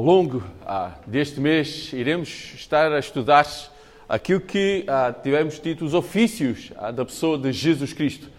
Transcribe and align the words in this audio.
ao 0.00 0.06
longo 0.06 0.42
ah, 0.64 0.92
deste 1.06 1.40
mês, 1.40 1.92
iremos 1.92 2.54
estar 2.54 2.90
a 2.90 2.98
estudar 2.98 3.46
aquilo 4.08 4.40
que 4.40 4.82
ah, 4.88 5.12
tivemos 5.12 5.60
dito, 5.60 5.84
os 5.84 5.92
ofícios 5.92 6.72
ah, 6.78 6.90
da 6.90 7.04
pessoa 7.04 7.36
de 7.36 7.52
Jesus 7.52 7.92
Cristo. 7.92 8.30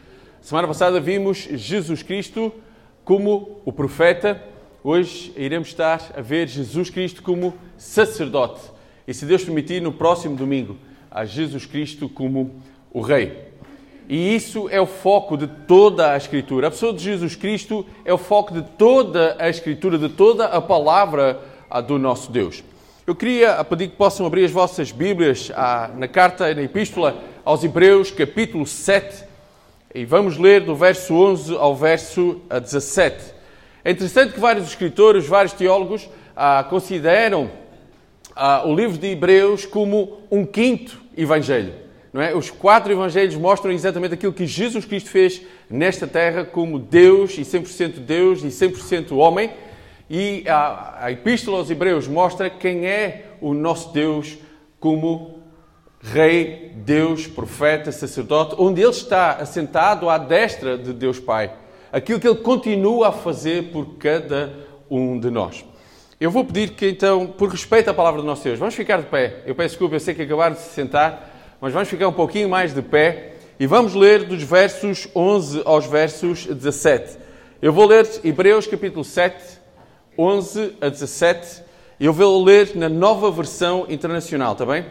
Semana 0.42 0.68
passada 0.68 1.00
vimos 1.00 1.38
Jesus 1.38 2.02
Cristo 2.02 2.52
como 3.06 3.62
o 3.64 3.72
profeta, 3.72 4.42
hoje 4.84 5.32
iremos 5.38 5.68
estar 5.68 6.02
a 6.18 6.22
ver 6.22 6.48
Jesus 6.48 6.90
Cristo 6.90 7.22
como 7.22 7.54
sacerdote. 7.78 8.62
E 9.08 9.14
se 9.14 9.28
Deus 9.28 9.44
permitir, 9.44 9.84
no 9.84 9.92
próximo 9.92 10.36
domingo, 10.36 10.78
a 11.12 11.26
Jesus 11.26 11.68
Cristo 11.68 12.10
como 12.10 12.56
o 12.92 13.02
Rei. 13.02 13.52
E 14.10 14.36
isso 14.36 14.68
é 14.68 14.82
o 14.82 14.88
foco 14.88 15.38
de 15.38 15.46
toda 15.46 16.12
a 16.12 16.18
Escritura. 16.18 16.70
A 16.70 16.72
pessoa 16.72 16.92
de 16.92 17.04
Jesus 17.04 17.36
Cristo 17.36 17.86
é 18.04 18.12
o 18.12 18.18
foco 18.18 18.52
de 18.52 18.64
toda 18.64 19.38
a 19.38 19.48
Escritura, 19.48 20.00
de 20.00 20.10
toda 20.10 20.46
a 20.46 20.60
palavra 20.60 21.51
do 21.80 21.98
nosso 21.98 22.32
Deus. 22.32 22.64
Eu 23.08 23.16
queria 23.16 23.64
pedir 23.64 23.90
que 23.90 23.96
possam 23.96 24.26
abrir 24.26 24.44
as 24.44 24.52
vossas 24.52 24.92
Bíblias 24.92 25.52
na 25.96 26.08
carta, 26.08 26.54
na 26.54 26.64
Epístola 26.64 27.24
aos 27.46 27.64
Hebreus, 27.64 28.12
capítulo 28.12 28.66
7, 28.68 29.24
e 29.94 30.06
vamos 30.06 30.38
ler 30.38 30.62
do 30.62 30.76
verso 30.76 31.14
11 31.14 31.56
ao 31.56 31.76
verso 31.76 32.42
17. 32.50 33.34
É 33.84 33.92
interessante 33.92 34.34
que 34.34 34.40
vários 34.40 34.68
escritores, 34.68 35.26
vários 35.26 35.54
teólogos 35.54 36.08
ah, 36.36 36.64
consideram 36.70 37.50
ah, 38.36 38.64
o 38.66 38.76
livro 38.76 38.98
de 38.98 39.08
Hebreus 39.08 39.66
como 39.66 40.20
um 40.30 40.46
quinto 40.46 41.02
evangelho. 41.18 41.74
Não 42.14 42.22
é? 42.22 42.36
Os 42.36 42.52
quatro 42.52 42.92
evangelhos 42.92 43.36
mostram 43.36 43.72
exatamente 43.72 44.14
aquilo 44.14 44.34
que 44.34 44.46
Jesus 44.46 44.86
Cristo 44.86 45.10
fez 45.10 45.42
nesta 45.70 46.06
terra 46.06 46.44
como 46.44 46.78
Deus 46.78 47.38
e 47.38 47.42
100% 47.42 48.00
Deus 48.00 48.44
e 48.44 48.48
100% 48.48 49.18
homem. 49.18 49.50
E 50.12 50.44
a, 50.46 51.06
a 51.06 51.12
Epístola 51.14 51.60
aos 51.60 51.70
Hebreus 51.70 52.06
mostra 52.06 52.50
quem 52.50 52.86
é 52.86 53.28
o 53.40 53.54
nosso 53.54 53.94
Deus 53.94 54.38
como 54.78 55.40
Rei, 56.02 56.74
Deus, 56.76 57.28
profeta, 57.28 57.94
sacerdote, 57.94 58.56
onde 58.58 58.82
Ele 58.82 58.90
está 58.90 59.36
assentado 59.36 60.10
à 60.10 60.18
destra 60.18 60.78
de 60.78 60.92
Deus 60.92 61.18
Pai. 61.18 61.54
Aquilo 61.94 62.20
que 62.20 62.28
Ele 62.28 62.40
continua 62.40 63.08
a 63.08 63.12
fazer 63.14 63.72
por 63.72 63.96
cada 63.98 64.54
um 64.90 65.18
de 65.18 65.30
nós. 65.30 65.64
Eu 66.20 66.30
vou 66.30 66.44
pedir 66.44 66.72
que, 66.72 66.90
então, 66.90 67.28
por 67.28 67.50
respeito 67.50 67.90
à 67.90 67.94
palavra 67.94 68.20
do 68.20 68.28
nosso 68.28 68.44
Deus, 68.44 68.60
vamos 68.60 68.76
ficar 68.76 68.98
de 68.98 69.08
pé. 69.08 69.44
Eu 69.46 69.56
peço 69.56 69.70
desculpa, 69.70 69.96
eu 69.96 70.00
sei 70.02 70.14
que 70.14 70.24
acabaram 70.24 70.56
de 70.56 70.62
se 70.62 70.74
sentar 70.74 71.32
mas 71.62 71.74
vamos 71.74 71.90
ficar 71.90 72.08
um 72.08 72.14
pouquinho 72.14 72.50
mais 72.50 72.74
de 72.74 72.82
pé 72.82 73.34
e 73.60 73.68
vamos 73.68 73.94
ler 73.94 74.24
dos 74.24 74.42
versos 74.42 75.08
11 75.16 75.62
aos 75.64 75.86
versos 75.86 76.48
17. 76.48 77.20
Eu 77.62 77.72
vou 77.72 77.86
ler 77.86 78.10
Hebreus 78.24 78.66
capítulo 78.66 79.06
7, 79.06 79.61
11 80.18 80.76
a 80.82 80.90
17. 80.90 81.64
Eu 82.00 82.12
vou 82.12 82.44
ler 82.44 82.76
na 82.76 82.90
nova 82.90 83.32
versão 83.32 83.86
internacional, 83.88 84.54
está 84.54 84.66
bem? 84.66 84.86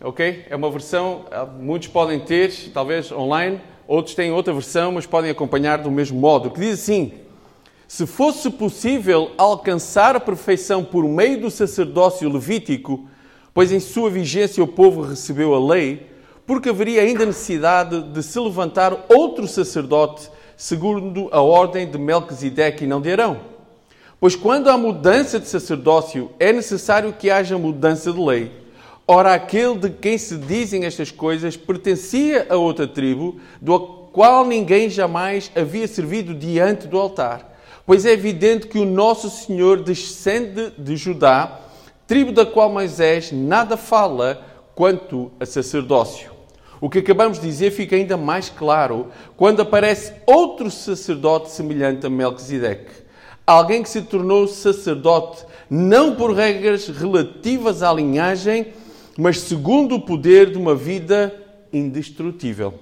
Ok? 0.00 0.44
É 0.50 0.56
uma 0.56 0.70
versão, 0.70 1.24
ah, 1.30 1.46
muitos 1.46 1.88
podem 1.88 2.18
ter, 2.18 2.52
talvez 2.74 3.12
online, 3.12 3.60
outros 3.86 4.14
têm 4.14 4.32
outra 4.32 4.52
versão, 4.52 4.92
mas 4.92 5.06
podem 5.06 5.30
acompanhar 5.30 5.78
do 5.78 5.90
mesmo 5.90 6.18
modo. 6.18 6.50
Que 6.50 6.60
diz 6.60 6.80
assim: 6.80 7.12
Se 7.86 8.06
fosse 8.06 8.50
possível 8.50 9.30
alcançar 9.38 10.16
a 10.16 10.20
perfeição 10.20 10.82
por 10.82 11.04
meio 11.04 11.40
do 11.40 11.50
sacerdócio 11.50 12.28
levítico, 12.28 13.08
pois 13.54 13.70
em 13.70 13.80
sua 13.80 14.10
vigência 14.10 14.62
o 14.62 14.68
povo 14.68 15.02
recebeu 15.02 15.54
a 15.54 15.64
lei, 15.64 16.10
porque 16.44 16.70
haveria 16.70 17.02
ainda 17.02 17.24
necessidade 17.24 18.02
de 18.02 18.22
se 18.22 18.38
levantar 18.40 19.06
outro 19.08 19.46
sacerdote, 19.46 20.28
segundo 20.56 21.28
a 21.30 21.40
ordem 21.40 21.88
de 21.88 21.98
Melquisedeque 21.98 22.84
e 22.84 22.86
não 22.86 23.00
de 23.00 23.12
Arão. 23.12 23.55
Pois 24.18 24.34
quando 24.34 24.70
há 24.70 24.78
mudança 24.78 25.38
de 25.38 25.46
sacerdócio, 25.46 26.30
é 26.40 26.50
necessário 26.50 27.12
que 27.12 27.30
haja 27.30 27.58
mudança 27.58 28.10
de 28.10 28.18
lei. 28.18 28.50
Ora, 29.06 29.34
aquele 29.34 29.76
de 29.76 29.90
quem 29.90 30.16
se 30.16 30.36
dizem 30.38 30.84
estas 30.84 31.10
coisas 31.10 31.56
pertencia 31.56 32.46
a 32.48 32.56
outra 32.56 32.88
tribo, 32.88 33.38
do 33.60 33.78
qual 33.78 34.46
ninguém 34.46 34.88
jamais 34.88 35.52
havia 35.54 35.86
servido 35.86 36.34
diante 36.34 36.88
do 36.88 36.98
altar. 36.98 37.54
Pois 37.84 38.06
é 38.06 38.12
evidente 38.12 38.66
que 38.66 38.78
o 38.78 38.86
nosso 38.86 39.28
Senhor 39.28 39.82
descende 39.82 40.72
de 40.78 40.96
Judá, 40.96 41.60
tribo 42.06 42.32
da 42.32 42.46
qual 42.46 42.70
Moisés 42.70 43.30
nada 43.30 43.76
fala 43.76 44.42
quanto 44.74 45.30
a 45.38 45.44
sacerdócio. 45.44 46.32
O 46.80 46.88
que 46.88 46.98
acabamos 46.98 47.38
de 47.38 47.46
dizer 47.46 47.70
fica 47.70 47.94
ainda 47.94 48.16
mais 48.16 48.48
claro 48.48 49.08
quando 49.36 49.60
aparece 49.60 50.14
outro 50.26 50.70
sacerdote 50.70 51.50
semelhante 51.50 52.06
a 52.06 52.10
Melquisedeque. 52.10 53.05
Alguém 53.46 53.82
que 53.82 53.88
se 53.88 54.02
tornou 54.02 54.48
sacerdote 54.48 55.44
não 55.70 56.16
por 56.16 56.32
regras 56.32 56.88
relativas 56.88 57.82
à 57.82 57.92
linhagem, 57.92 58.72
mas 59.16 59.40
segundo 59.40 59.94
o 59.94 60.00
poder 60.00 60.50
de 60.50 60.58
uma 60.58 60.74
vida 60.74 61.34
indestrutível. 61.72 62.74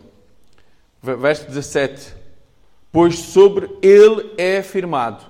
Verso 1.03 1.47
17. 1.47 2.14
Pois 2.91 3.19
sobre 3.19 3.69
ele 3.82 4.32
é 4.38 4.58
afirmado: 4.58 5.24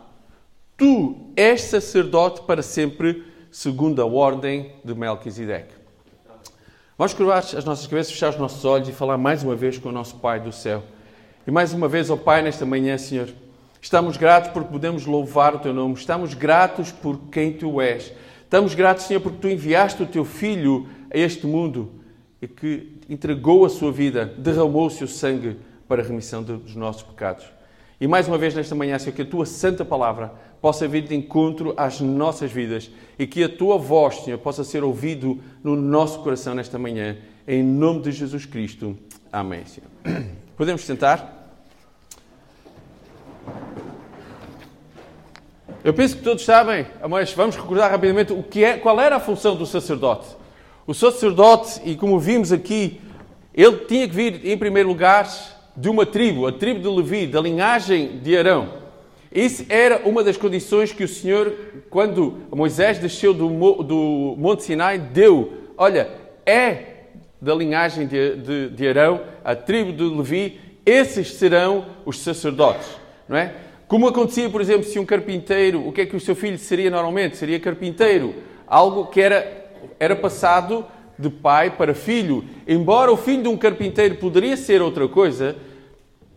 Tu 0.77 1.17
és 1.37 1.63
sacerdote 1.63 2.43
para 2.43 2.63
sempre 2.63 3.25
segundo 3.51 4.03
a 4.03 4.07
ordem 4.07 4.73
de 4.85 4.95
Melquisedeque. 4.95 5.75
Vamos 6.97 7.13
curvar 7.13 7.39
as 7.39 7.65
nossas 7.65 7.87
cabeças, 7.89 8.13
fechar 8.13 8.31
os 8.31 8.39
nossos 8.39 8.65
olhos 8.65 8.89
e 8.89 8.93
falar 8.93 9.19
mais 9.19 9.43
uma 9.43 9.57
vez 9.57 9.79
com 9.79 9.89
o 9.89 9.93
nosso 9.93 10.17
Pai 10.17 10.39
do 10.39 10.53
céu. 10.53 10.83
E 11.45 11.51
mais 11.51 11.73
uma 11.73 11.89
vez, 11.89 12.09
ó 12.09 12.17
Pai, 12.17 12.41
nesta 12.41 12.65
manhã, 12.65 12.97
Senhor, 12.97 13.29
estamos 13.85 14.17
gratos 14.17 14.51
porque 14.51 14.73
podemos 14.73 15.05
louvar 15.05 15.55
o 15.55 15.59
Teu 15.59 15.75
nome, 15.75 15.93
estamos 15.93 16.33
gratos 16.33 16.91
por 16.91 17.29
quem 17.31 17.53
Tu 17.53 17.83
és. 17.83 18.15
Estamos 18.43 18.75
gratos, 18.75 19.05
Senhor, 19.05 19.21
porque 19.21 19.37
Tu 19.39 19.49
enviaste 19.49 20.03
o 20.03 20.07
Teu 20.07 20.25
Filho 20.25 20.89
a 21.13 21.19
este 21.19 21.47
mundo 21.47 21.93
e 22.41 22.49
que 22.49 22.99
entregou 23.11 23.63
a 23.67 23.69
sua 23.69 23.93
vida, 23.93 24.25
derramou 24.39 24.87
o 24.87 24.91
seu 24.91 25.07
sangue 25.07 25.59
para 25.87 26.03
a 26.03 26.05
remissão 26.05 26.43
dos 26.43 26.75
nossos 26.75 27.03
pecados. 27.03 27.45
E 28.01 28.07
mais 28.07 28.27
uma 28.27 28.39
vez 28.39 28.55
nesta 28.55 28.75
manhã, 28.75 28.99
Senhor, 28.99 29.15
que 29.15 29.23
a 29.23 29.27
Tua 29.27 29.45
Santa 29.45 29.85
Palavra 29.85 30.33
possa 30.63 30.89
vir 30.89 31.03
de 31.03 31.15
encontro 31.15 31.75
às 31.77 32.01
nossas 32.01 32.51
vidas 32.51 32.91
e 33.19 33.27
que 33.27 33.45
a 33.45 33.49
tua 33.51 33.77
voz, 33.77 34.25
Senhor, 34.25 34.39
possa 34.39 34.65
ser 34.65 34.83
ouvido 34.83 35.39
no 35.63 35.77
nosso 35.77 36.21
coração 36.21 36.55
nesta 36.55 36.79
manhã, 36.79 37.19
em 37.47 37.63
nome 37.63 38.01
de 38.01 38.13
Jesus 38.13 38.47
Cristo. 38.47 38.97
Amém, 39.31 39.67
Senhor. 39.67 39.91
Podemos 40.57 40.83
sentar? 40.85 41.44
Eu 45.85 45.93
penso 45.93 46.17
que 46.17 46.23
todos 46.23 46.43
sabem, 46.43 46.87
mas 47.11 47.35
vamos 47.35 47.57
recordar 47.57 47.91
rapidamente 47.91 48.33
o 48.33 48.43
que 48.43 48.65
é, 48.65 48.79
qual 48.79 48.99
era 48.99 49.17
a 49.17 49.21
função 49.21 49.55
do 49.55 49.67
sacerdote. 49.67 50.27
O 50.87 50.95
sacerdote, 50.95 51.79
e 51.85 51.95
como 51.95 52.19
vimos 52.19 52.53
aqui, 52.53 52.99
ele 53.55 53.77
tinha 53.87 54.09
que 54.09 54.15
vir 54.15 54.47
em 54.47 54.57
primeiro 54.57 54.89
lugar 54.89 55.29
de 55.77 55.91
uma 55.91 56.07
tribo, 56.07 56.47
a 56.47 56.53
tribo 56.53 56.81
de 56.81 56.89
Levi, 56.89 57.27
da 57.27 57.39
linhagem 57.39 58.19
de 58.21 58.35
Arão. 58.35 58.83
Isso 59.31 59.67
era 59.69 60.09
uma 60.09 60.25
das 60.25 60.39
condições 60.39 60.91
que 60.91 61.05
o 61.05 61.09
Senhor, 61.09 61.53
quando 61.91 62.39
Moisés 62.51 62.99
desceu 62.99 63.35
do, 63.35 63.49
do 63.83 64.35
Monte 64.39 64.63
Sinai, 64.63 64.99
deu. 64.99 65.53
Olha, 65.77 66.09
é 66.47 66.95
da 67.43 67.55
linhagem 67.55 68.07
de, 68.07 68.37
de, 68.37 68.69
de 68.71 68.89
Arão, 68.89 69.21
a 69.45 69.55
tribo 69.55 69.93
de 69.93 70.03
Levi, 70.03 70.59
esses 70.87 71.35
serão 71.35 71.85
os 72.07 72.21
sacerdotes, 72.21 72.89
não 73.29 73.37
é? 73.37 73.53
Como 73.87 74.09
acontecia, 74.09 74.49
por 74.49 74.61
exemplo, 74.61 74.85
se 74.85 74.99
um 74.99 75.05
carpinteiro, 75.05 75.87
o 75.87 75.93
que 75.93 76.03
é 76.03 76.07
que 76.07 76.17
o 76.17 76.21
seu 76.21 76.35
filho 76.35 76.59
seria 76.59 76.91
normalmente? 76.91 77.37
Seria 77.37 77.61
carpinteiro, 77.61 78.35
algo 78.67 79.07
que 79.07 79.21
era, 79.21 79.71
era 80.01 80.17
passado 80.17 80.87
de 81.19 81.29
pai 81.29 81.71
para 81.77 81.95
filho. 81.95 82.45
Embora 82.67 83.13
o 83.13 83.17
filho 83.17 83.43
de 83.43 83.49
um 83.49 83.57
carpinteiro 83.57 84.17
poderia 84.17 84.57
ser 84.57 84.81
outra 84.83 85.07
coisa, 85.07 85.57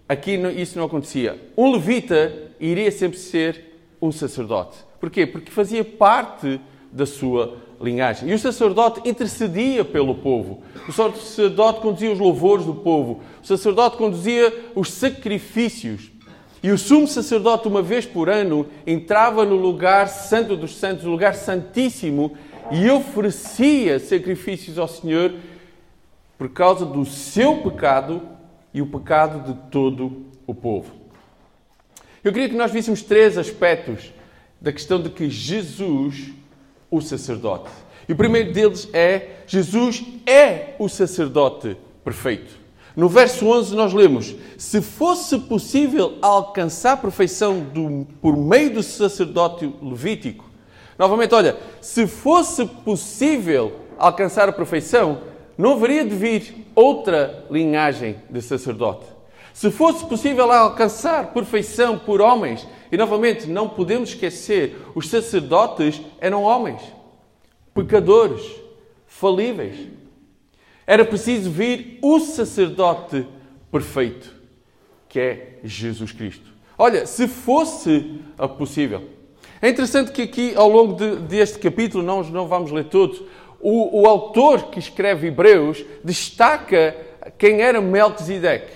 aqui 0.07 0.35
isso 0.55 0.77
não 0.77 0.85
acontecia. 0.85 1.39
Um 1.57 1.71
levita 1.71 2.33
iria 2.59 2.91
sempre 2.91 3.17
ser 3.17 3.79
um 4.01 4.11
sacerdote. 4.11 4.77
Porquê? 4.99 5.25
Porque 5.25 5.51
fazia 5.51 5.83
parte 5.83 6.59
da 6.91 7.05
sua 7.05 7.57
linhagem. 7.79 8.29
E 8.29 8.33
o 8.33 8.39
sacerdote 8.39 9.07
intercedia 9.07 9.85
pelo 9.85 10.15
povo. 10.15 10.63
O 10.87 10.91
sacerdote 10.91 11.79
conduzia 11.79 12.11
os 12.11 12.19
louvores 12.19 12.65
do 12.65 12.75
povo. 12.75 13.21
O 13.41 13.45
sacerdote 13.45 13.97
conduzia 13.97 14.71
os 14.75 14.91
sacrifícios. 14.91 16.11
E 16.61 16.71
o 16.71 16.77
sumo 16.77 17.07
sacerdote, 17.07 17.67
uma 17.67 17.81
vez 17.81 18.05
por 18.05 18.29
ano, 18.29 18.67
entrava 18.85 19.45
no 19.45 19.55
lugar 19.55 20.07
santo 20.07 20.55
dos 20.55 20.75
santos, 20.75 21.03
no 21.03 21.11
lugar 21.11 21.35
santíssimo, 21.35 22.35
e 22.71 22.89
oferecia 22.89 23.99
sacrifícios 23.99 24.77
ao 24.77 24.87
Senhor 24.87 25.33
por 26.37 26.49
causa 26.49 26.85
do 26.85 27.05
seu 27.05 27.57
pecado 27.57 28.21
e 28.73 28.81
o 28.81 28.87
pecado 28.87 29.53
de 29.53 29.59
todo 29.71 30.25
o 30.45 30.53
povo. 30.53 30.91
Eu 32.23 32.33
queria 32.33 32.49
que 32.49 32.55
nós 32.55 32.71
víssemos 32.71 33.01
três 33.01 33.37
aspectos 33.37 34.11
da 34.59 34.71
questão 34.71 35.01
de 35.01 35.09
que 35.09 35.29
Jesus, 35.29 36.31
o 36.89 36.99
sacerdote. 36.99 37.69
E 38.07 38.13
o 38.13 38.15
primeiro 38.15 38.51
deles 38.51 38.89
é: 38.93 39.41
Jesus 39.47 40.03
é 40.25 40.75
o 40.79 40.89
sacerdote 40.89 41.77
perfeito. 42.03 42.56
No 42.97 43.07
verso 43.07 43.47
11 43.47 43.75
nós 43.75 43.93
lemos: 43.93 44.35
Se 44.57 44.81
fosse 44.81 45.39
possível 45.39 46.17
alcançar 46.21 46.93
a 46.93 46.97
perfeição 46.97 47.61
do, 47.61 48.05
por 48.19 48.35
meio 48.35 48.73
do 48.73 48.83
sacerdote 48.83 49.73
levítico, 49.81 50.47
Novamente, 50.97 51.35
olha, 51.35 51.55
se 51.79 52.07
fosse 52.07 52.65
possível 52.65 53.71
alcançar 53.97 54.49
a 54.49 54.53
perfeição, 54.53 55.19
não 55.57 55.73
haveria 55.73 56.03
de 56.03 56.15
vir 56.15 56.67
outra 56.73 57.45
linhagem 57.51 58.15
de 58.29 58.41
sacerdote. 58.41 59.05
Se 59.53 59.69
fosse 59.69 60.05
possível 60.05 60.51
alcançar 60.51 61.33
perfeição 61.33 61.99
por 61.99 62.19
homens, 62.19 62.67
e 62.91 62.97
novamente 62.97 63.47
não 63.47 63.69
podemos 63.69 64.09
esquecer, 64.09 64.75
os 64.95 65.09
sacerdotes 65.09 66.01
eram 66.19 66.43
homens, 66.43 66.81
pecadores, 67.73 68.43
falíveis. 69.05 69.75
Era 70.87 71.03
preciso 71.03 71.51
vir 71.51 71.99
o 72.01 72.17
sacerdote 72.17 73.27
perfeito, 73.69 74.33
que 75.09 75.19
é 75.19 75.59
Jesus 75.61 76.13
Cristo. 76.13 76.49
Olha, 76.77 77.05
se 77.05 77.27
fosse 77.27 78.21
possível. 78.57 79.03
É 79.61 79.67
interessante 79.67 80.11
que 80.11 80.21
aqui, 80.21 80.53
ao 80.55 80.69
longo 80.69 80.93
de, 80.93 81.17
deste 81.17 81.59
capítulo, 81.59 82.03
nós 82.03 82.29
não 82.29 82.47
vamos 82.47 82.71
ler 82.71 82.85
todos, 82.85 83.21
o, 83.59 84.01
o 84.01 84.07
autor 84.07 84.69
que 84.69 84.79
escreve 84.79 85.27
Hebreus 85.27 85.83
destaca 86.03 86.95
quem 87.37 87.61
era 87.61 87.81
Melquisedeque. 87.81 88.71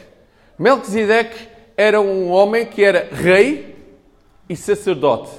Melquisedeque 0.60 1.48
era 1.78 2.02
um 2.02 2.30
homem 2.30 2.66
que 2.66 2.84
era 2.84 3.08
rei 3.12 3.76
e 4.50 4.56
sacerdote. 4.56 5.32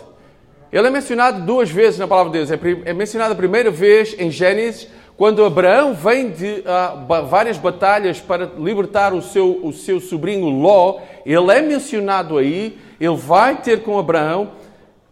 Ele 0.72 0.86
é 0.86 0.90
mencionado 0.90 1.44
duas 1.44 1.70
vezes 1.70 1.98
na 1.98 2.08
palavra 2.08 2.32
de 2.32 2.38
Deus. 2.38 2.50
É, 2.50 2.90
é 2.90 2.94
mencionado 2.94 3.34
a 3.34 3.36
primeira 3.36 3.70
vez 3.70 4.16
em 4.18 4.30
Gênesis, 4.30 4.88
quando 5.16 5.44
Abraão 5.44 5.94
vem 5.94 6.30
de 6.30 6.64
uh, 6.66 7.26
várias 7.26 7.58
batalhas 7.58 8.20
para 8.20 8.50
libertar 8.58 9.12
o 9.12 9.22
seu, 9.22 9.64
o 9.64 9.72
seu 9.72 10.00
sobrinho 10.00 10.48
Ló. 10.48 11.00
Ele 11.24 11.52
é 11.52 11.62
mencionado 11.62 12.38
aí, 12.38 12.78
ele 13.00 13.16
vai 13.16 13.60
ter 13.60 13.82
com 13.82 13.98
Abraão 13.98 14.52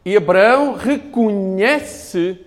e 0.04 0.16
Abraão 0.16 0.74
reconhece 0.74 2.38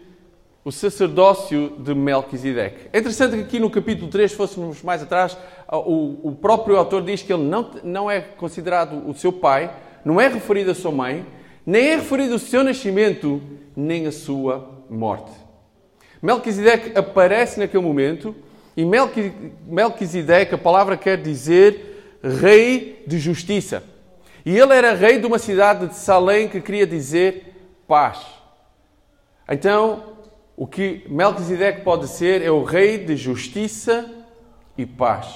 o 0.65 0.71
sacerdócio 0.71 1.73
de 1.77 1.93
Melquisedeque. 1.93 2.89
É 2.91 2.99
interessante 2.99 3.35
que 3.35 3.43
aqui 3.43 3.59
no 3.59 3.69
capítulo 3.69 4.09
3, 4.09 4.31
se 4.31 4.37
fôssemos 4.37 4.81
mais 4.81 5.03
atrás, 5.03 5.37
o, 5.71 6.29
o 6.29 6.31
próprio 6.31 6.77
autor 6.77 7.03
diz 7.03 7.21
que 7.21 7.33
ele 7.33 7.43
não, 7.43 7.69
não 7.83 8.09
é 8.09 8.21
considerado 8.21 9.07
o 9.07 9.13
seu 9.13 9.31
pai, 9.31 9.71
não 10.03 10.19
é 10.19 10.27
referido 10.27 10.71
a 10.71 10.75
sua 10.75 10.91
mãe, 10.91 11.25
nem 11.65 11.89
é 11.89 11.95
referido 11.95 12.35
o 12.35 12.39
seu 12.39 12.63
nascimento, 12.63 13.41
nem 13.75 14.07
a 14.07 14.11
sua 14.11 14.83
morte. 14.89 15.42
Melquisedeque 16.23 16.97
aparece 16.97 17.59
naquele 17.59 17.83
momento 17.83 18.33
e 18.77 18.85
Melquisedeque, 18.85 20.55
a 20.55 20.57
palavra 20.57 20.95
quer 20.95 21.21
dizer 21.21 22.17
rei 22.23 23.03
de 23.05 23.19
justiça. 23.19 23.83
E 24.45 24.57
ele 24.57 24.73
era 24.73 24.95
rei 24.95 25.19
de 25.19 25.27
uma 25.27 25.37
cidade 25.37 25.87
de 25.87 25.95
Salém 25.95 26.47
que 26.47 26.61
queria 26.61 26.87
dizer 26.87 27.53
paz. 27.85 28.25
Então, 29.49 30.13
o 30.55 30.65
que 30.65 31.05
Melquisedeque 31.09 31.81
pode 31.81 32.07
ser 32.07 32.41
é 32.41 32.49
o 32.49 32.63
rei 32.63 32.99
de 32.99 33.17
justiça 33.17 34.09
e 34.77 34.85
paz. 34.85 35.27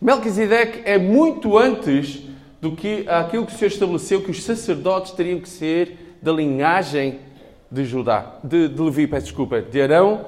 Melquisedeque 0.00 0.82
é 0.84 0.98
muito 0.98 1.56
antes 1.56 2.24
do 2.60 2.72
que 2.72 3.04
aquilo 3.08 3.46
que 3.46 3.52
Senhor 3.52 3.70
estabeleceu 3.70 4.22
que 4.22 4.32
os 4.32 4.42
sacerdotes 4.42 5.12
teriam 5.12 5.38
que 5.38 5.48
ser 5.48 6.16
da 6.20 6.32
linhagem 6.32 7.20
de 7.70 7.84
Judá, 7.84 8.38
de, 8.42 8.68
de 8.68 8.80
Levi, 8.80 9.06
peço 9.06 9.26
desculpa, 9.26 9.60
de 9.60 9.80
Arão, 9.80 10.24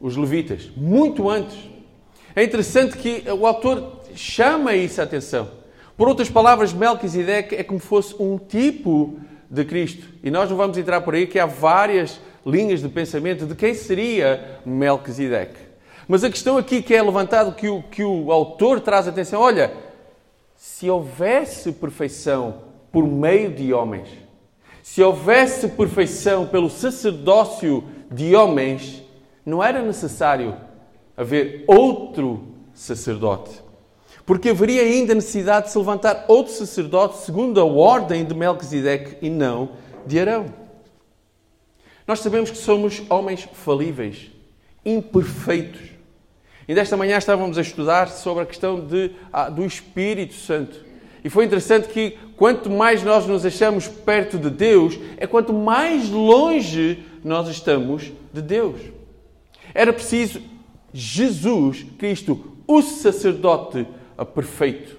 os 0.00 0.16
levitas, 0.16 0.70
muito 0.76 1.28
antes. 1.28 1.58
É 2.34 2.44
interessante 2.44 2.96
que 2.96 3.24
o 3.30 3.46
autor 3.46 4.02
chama 4.14 4.74
isso 4.74 5.00
a 5.00 5.04
atenção. 5.04 5.48
Por 5.96 6.08
outras 6.08 6.28
palavras, 6.28 6.72
Melquisedeque 6.72 7.54
é 7.54 7.64
como 7.64 7.80
fosse 7.80 8.14
um 8.20 8.38
tipo 8.38 9.18
de 9.50 9.64
Cristo. 9.64 10.06
E 10.22 10.30
nós 10.30 10.50
não 10.50 10.56
vamos 10.56 10.76
entrar 10.76 11.00
por 11.00 11.14
aí, 11.14 11.26
que 11.26 11.38
há 11.38 11.46
várias 11.46 12.20
linhas 12.44 12.80
de 12.80 12.88
pensamento 12.88 13.46
de 13.46 13.54
quem 13.54 13.74
seria 13.74 14.60
Melquisedeque. 14.64 15.58
Mas 16.06 16.22
a 16.22 16.30
questão 16.30 16.56
aqui 16.56 16.82
que 16.82 16.94
é 16.94 17.02
levantada, 17.02 17.50
que 17.52 17.68
o, 17.68 17.82
que 17.82 18.04
o 18.04 18.30
autor 18.30 18.80
traz 18.80 19.08
atenção, 19.08 19.40
olha, 19.40 19.72
se 20.54 20.88
houvesse 20.88 21.72
perfeição 21.72 22.62
por 22.92 23.06
meio 23.06 23.50
de 23.50 23.72
homens, 23.72 24.08
se 24.86 25.02
houvesse 25.02 25.66
perfeição 25.66 26.46
pelo 26.46 26.70
sacerdócio 26.70 27.82
de 28.08 28.36
homens, 28.36 29.02
não 29.44 29.62
era 29.62 29.82
necessário 29.82 30.56
haver 31.16 31.64
outro 31.66 32.54
sacerdote. 32.72 33.50
Porque 34.24 34.50
haveria 34.50 34.82
ainda 34.82 35.12
necessidade 35.12 35.66
de 35.66 35.72
se 35.72 35.78
levantar 35.78 36.24
outro 36.28 36.52
sacerdote 36.52 37.18
segundo 37.18 37.60
a 37.60 37.64
ordem 37.64 38.24
de 38.24 38.32
Melquisedeque 38.32 39.16
e 39.20 39.28
não 39.28 39.70
de 40.06 40.20
Arão. 40.20 40.46
Nós 42.06 42.20
sabemos 42.20 42.52
que 42.52 42.56
somos 42.56 43.02
homens 43.10 43.46
falíveis, 43.54 44.30
imperfeitos. 44.84 45.90
E 46.68 46.74
desta 46.76 46.96
manhã 46.96 47.18
estávamos 47.18 47.58
a 47.58 47.60
estudar 47.60 48.08
sobre 48.08 48.44
a 48.44 48.46
questão 48.46 48.86
de, 48.86 49.10
ah, 49.32 49.50
do 49.50 49.64
Espírito 49.64 50.34
Santo. 50.34 50.85
E 51.26 51.28
foi 51.28 51.44
interessante 51.44 51.88
que 51.88 52.16
quanto 52.36 52.70
mais 52.70 53.02
nós 53.02 53.26
nos 53.26 53.44
achamos 53.44 53.88
perto 53.88 54.38
de 54.38 54.48
Deus, 54.48 54.96
é 55.16 55.26
quanto 55.26 55.52
mais 55.52 56.08
longe 56.08 57.02
nós 57.24 57.48
estamos 57.48 58.12
de 58.32 58.40
Deus. 58.40 58.80
Era 59.74 59.92
preciso 59.92 60.40
Jesus 60.94 61.84
Cristo, 61.98 62.52
o 62.64 62.80
sacerdote 62.80 63.84
perfeito, 64.32 64.96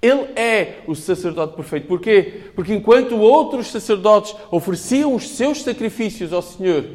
ele 0.00 0.22
é 0.34 0.78
o 0.86 0.94
sacerdote 0.94 1.54
perfeito. 1.54 1.88
Porquê? 1.88 2.44
Porque 2.54 2.72
enquanto 2.72 3.14
outros 3.18 3.66
sacerdotes 3.66 4.34
ofereciam 4.50 5.14
os 5.14 5.28
seus 5.28 5.62
sacrifícios 5.62 6.32
ao 6.32 6.40
Senhor 6.40 6.86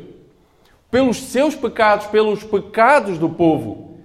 pelos 0.90 1.18
seus 1.18 1.54
pecados, 1.54 2.08
pelos 2.08 2.44
pecados 2.44 3.20
do 3.20 3.30
povo, 3.30 4.00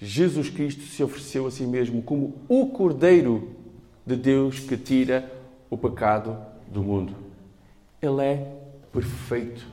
Jesus 0.00 0.48
Cristo 0.48 0.82
se 0.84 1.04
ofereceu 1.04 1.46
a 1.46 1.50
si 1.50 1.66
mesmo 1.66 2.00
como 2.00 2.36
o 2.48 2.68
Cordeiro 2.68 3.62
de 4.06 4.16
Deus 4.16 4.60
que 4.60 4.76
tira 4.76 5.30
o 5.70 5.76
pecado 5.76 6.36
do 6.68 6.82
mundo. 6.82 7.14
Ele 8.00 8.22
é 8.22 8.46
perfeito. 8.92 9.66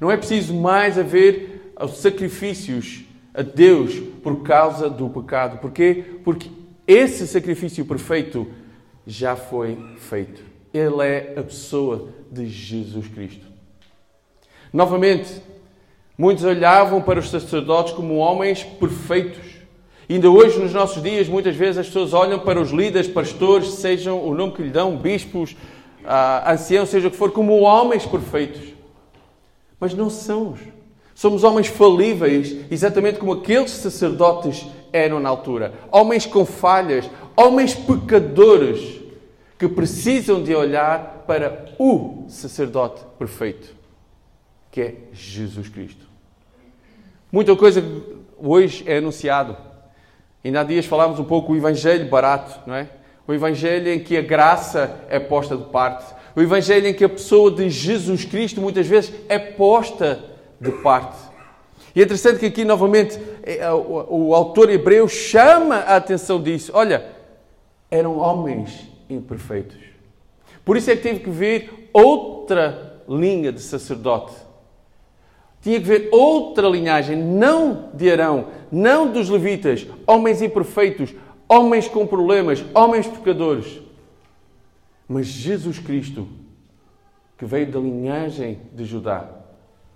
Não 0.00 0.10
é 0.10 0.16
preciso 0.16 0.54
mais 0.54 0.98
haver 0.98 1.74
sacrifícios 1.88 3.04
a 3.34 3.42
Deus 3.42 3.98
por 4.22 4.42
causa 4.42 4.88
do 4.88 5.08
pecado. 5.08 5.58
Porquê? 5.58 6.04
Porque 6.24 6.50
esse 6.86 7.26
sacrifício 7.26 7.84
perfeito 7.84 8.46
já 9.06 9.36
foi 9.36 9.78
feito. 9.96 10.42
Ele 10.72 11.02
é 11.02 11.34
a 11.36 11.42
pessoa 11.42 12.10
de 12.30 12.46
Jesus 12.46 13.08
Cristo. 13.08 13.46
Novamente, 14.72 15.42
muitos 16.16 16.44
olhavam 16.44 17.00
para 17.00 17.18
os 17.18 17.30
sacerdotes 17.30 17.92
como 17.94 18.16
homens 18.16 18.62
perfeitos. 18.62 19.57
Ainda 20.08 20.30
hoje, 20.30 20.58
nos 20.58 20.72
nossos 20.72 21.02
dias, 21.02 21.28
muitas 21.28 21.54
vezes 21.54 21.78
as 21.78 21.86
pessoas 21.86 22.14
olham 22.14 22.38
para 22.38 22.58
os 22.58 22.70
líderes, 22.70 23.06
pastores, 23.06 23.68
sejam 23.74 24.26
o 24.26 24.34
nome 24.34 24.52
que 24.54 24.62
lhe 24.62 24.70
dão, 24.70 24.96
bispos, 24.96 25.52
uh, 26.02 26.50
anciãos, 26.50 26.88
seja 26.88 27.08
o 27.08 27.10
que 27.10 27.16
for, 27.16 27.30
como 27.30 27.60
homens 27.60 28.06
perfeitos. 28.06 28.72
Mas 29.78 29.92
não 29.92 30.08
somos. 30.08 30.60
Somos 31.14 31.44
homens 31.44 31.66
falíveis, 31.66 32.56
exatamente 32.70 33.18
como 33.18 33.32
aqueles 33.32 33.72
sacerdotes 33.72 34.66
eram 34.92 35.20
na 35.20 35.28
altura. 35.28 35.74
Homens 35.90 36.24
com 36.24 36.46
falhas, 36.46 37.10
homens 37.36 37.74
pecadores 37.74 39.00
que 39.58 39.68
precisam 39.68 40.42
de 40.42 40.54
olhar 40.54 41.24
para 41.26 41.74
o 41.78 42.24
sacerdote 42.28 43.02
perfeito, 43.18 43.74
que 44.70 44.80
é 44.80 44.94
Jesus 45.12 45.68
Cristo. 45.68 46.06
Muita 47.30 47.54
coisa 47.56 47.84
hoje 48.38 48.84
é 48.86 48.98
anunciado. 48.98 49.67
Ainda 50.44 50.60
há 50.60 50.64
dias 50.64 50.86
falámos 50.86 51.18
um 51.18 51.24
pouco 51.24 51.52
o 51.52 51.56
evangelho 51.56 52.08
barato, 52.08 52.60
não 52.66 52.74
é? 52.74 52.88
O 53.26 53.34
evangelho 53.34 53.92
em 53.92 54.00
que 54.00 54.16
a 54.16 54.22
graça 54.22 55.00
é 55.08 55.18
posta 55.18 55.56
de 55.56 55.64
parte. 55.64 56.14
O 56.34 56.40
evangelho 56.40 56.86
em 56.86 56.94
que 56.94 57.04
a 57.04 57.08
pessoa 57.08 57.50
de 57.50 57.68
Jesus 57.68 58.24
Cristo 58.24 58.60
muitas 58.60 58.86
vezes 58.86 59.12
é 59.28 59.38
posta 59.38 60.24
de 60.60 60.70
parte. 60.70 61.16
E 61.94 62.00
é 62.00 62.04
interessante 62.04 62.38
que 62.38 62.46
aqui, 62.46 62.64
novamente, 62.64 63.18
é, 63.42 63.58
é, 63.58 63.72
o 63.72 64.34
autor 64.34 64.70
hebreu 64.70 65.08
chama 65.08 65.76
a 65.76 65.96
atenção 65.96 66.40
disso. 66.40 66.70
Olha, 66.74 67.04
eram 67.90 68.18
homens 68.18 68.88
imperfeitos. 69.10 69.76
Por 70.64 70.76
isso 70.76 70.90
é 70.90 70.96
que 70.96 71.02
teve 71.02 71.20
que 71.20 71.30
vir 71.30 71.90
outra 71.92 73.02
linha 73.08 73.50
de 73.50 73.60
sacerdote. 73.60 74.34
Tinha 75.60 75.80
que 75.80 75.86
ver 75.86 76.08
outra 76.12 76.68
linhagem, 76.68 77.16
não 77.16 77.90
de 77.92 78.10
Arão, 78.10 78.46
não 78.70 79.10
dos 79.10 79.28
levitas, 79.28 79.86
homens 80.06 80.40
imperfeitos, 80.40 81.14
homens 81.48 81.88
com 81.88 82.06
problemas, 82.06 82.64
homens 82.74 83.06
pecadores. 83.06 83.80
Mas 85.08 85.26
Jesus 85.26 85.78
Cristo, 85.78 86.28
que 87.36 87.44
veio 87.44 87.70
da 87.70 87.80
linhagem 87.80 88.60
de 88.72 88.84
Judá, 88.84 89.28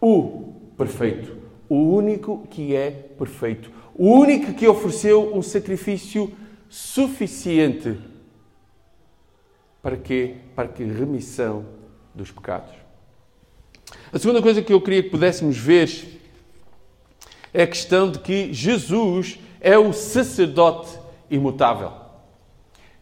o 0.01 0.55
perfeito, 0.77 1.37
o 1.69 1.77
único 1.77 2.47
que 2.51 2.75
é 2.75 2.91
perfeito, 2.91 3.71
o 3.95 4.11
único 4.11 4.55
que 4.55 4.67
ofereceu 4.67 5.35
um 5.35 5.43
sacrifício 5.43 6.33
suficiente 6.69 7.99
para 9.83 9.97
que 9.97 10.37
para 10.55 10.69
que 10.69 10.85
remissão 10.85 11.67
dos 12.15 12.31
pecados. 12.31 12.82
A 14.13 14.19
segunda 14.19 14.43
coisa 14.43 14.63
que 14.63 14.73
eu 14.73 14.81
queria 14.81 15.03
que 15.03 15.11
pudéssemos 15.11 15.57
ver 15.57 16.21
é 17.53 17.63
a 17.63 17.67
questão 17.67 18.11
de 18.11 18.19
que 18.19 18.53
Jesus 18.53 19.39
é 19.61 19.79
o 19.79 19.93
sacerdote 19.93 20.99
imutável. 21.31 21.93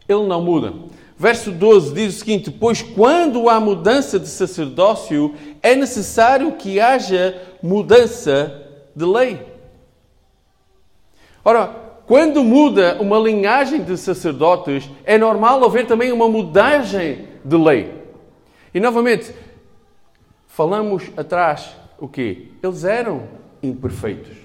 Ele 0.07 0.25
não 0.25 0.41
muda. 0.41 0.73
Verso 1.17 1.51
12 1.51 1.93
diz 1.93 2.15
o 2.15 2.19
seguinte: 2.19 2.49
Pois 2.49 2.81
quando 2.81 3.47
há 3.49 3.59
mudança 3.59 4.19
de 4.19 4.27
sacerdócio, 4.27 5.35
é 5.61 5.75
necessário 5.75 6.53
que 6.53 6.79
haja 6.79 7.39
mudança 7.61 8.65
de 8.95 9.05
lei. 9.05 9.39
Ora, 11.43 11.67
quando 12.07 12.43
muda 12.43 12.97
uma 12.99 13.17
linhagem 13.17 13.83
de 13.83 13.97
sacerdotes, 13.97 14.89
é 15.05 15.17
normal 15.17 15.63
haver 15.63 15.87
também 15.87 16.11
uma 16.11 16.27
mudagem 16.27 17.27
de 17.43 17.55
lei. 17.55 17.93
E 18.73 18.79
novamente, 18.79 19.33
falamos 20.53 21.03
atrás 21.15 21.69
o 21.99 22.07
quê? 22.07 22.47
Eles 22.61 22.83
eram 22.83 23.23
imperfeitos. 23.61 24.37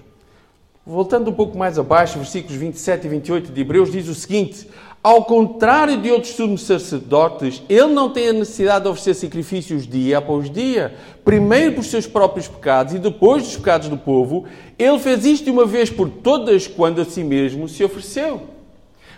Voltando 0.84 1.30
um 1.30 1.34
pouco 1.34 1.58
mais 1.58 1.78
abaixo, 1.78 2.18
versículos 2.18 2.56
27 2.56 3.06
e 3.06 3.10
28 3.10 3.52
de 3.52 3.60
Hebreus 3.60 3.90
diz 3.90 4.06
o 4.08 4.14
seguinte: 4.14 4.68
ao 5.02 5.24
contrário 5.24 6.00
de 6.00 6.10
outros 6.10 6.34
sumos 6.34 6.62
sacerdotes, 6.62 7.62
ele 7.68 7.88
não 7.88 8.10
tem 8.10 8.28
a 8.28 8.32
necessidade 8.32 8.84
de 8.84 8.90
oferecer 8.90 9.14
sacrifícios 9.14 9.86
dia 9.86 10.18
após 10.18 10.48
dia, 10.48 10.94
primeiro 11.24 11.74
por 11.74 11.84
seus 11.84 12.06
próprios 12.06 12.46
pecados 12.46 12.94
e 12.94 12.98
depois 12.98 13.42
dos 13.42 13.56
pecados 13.56 13.88
do 13.88 13.96
povo. 13.96 14.44
Ele 14.78 14.98
fez 15.00 15.24
isto 15.24 15.50
uma 15.50 15.66
vez 15.66 15.90
por 15.90 16.08
todas, 16.08 16.68
quando 16.68 17.00
a 17.00 17.04
si 17.04 17.24
mesmo 17.24 17.68
se 17.68 17.82
ofereceu. 17.82 18.42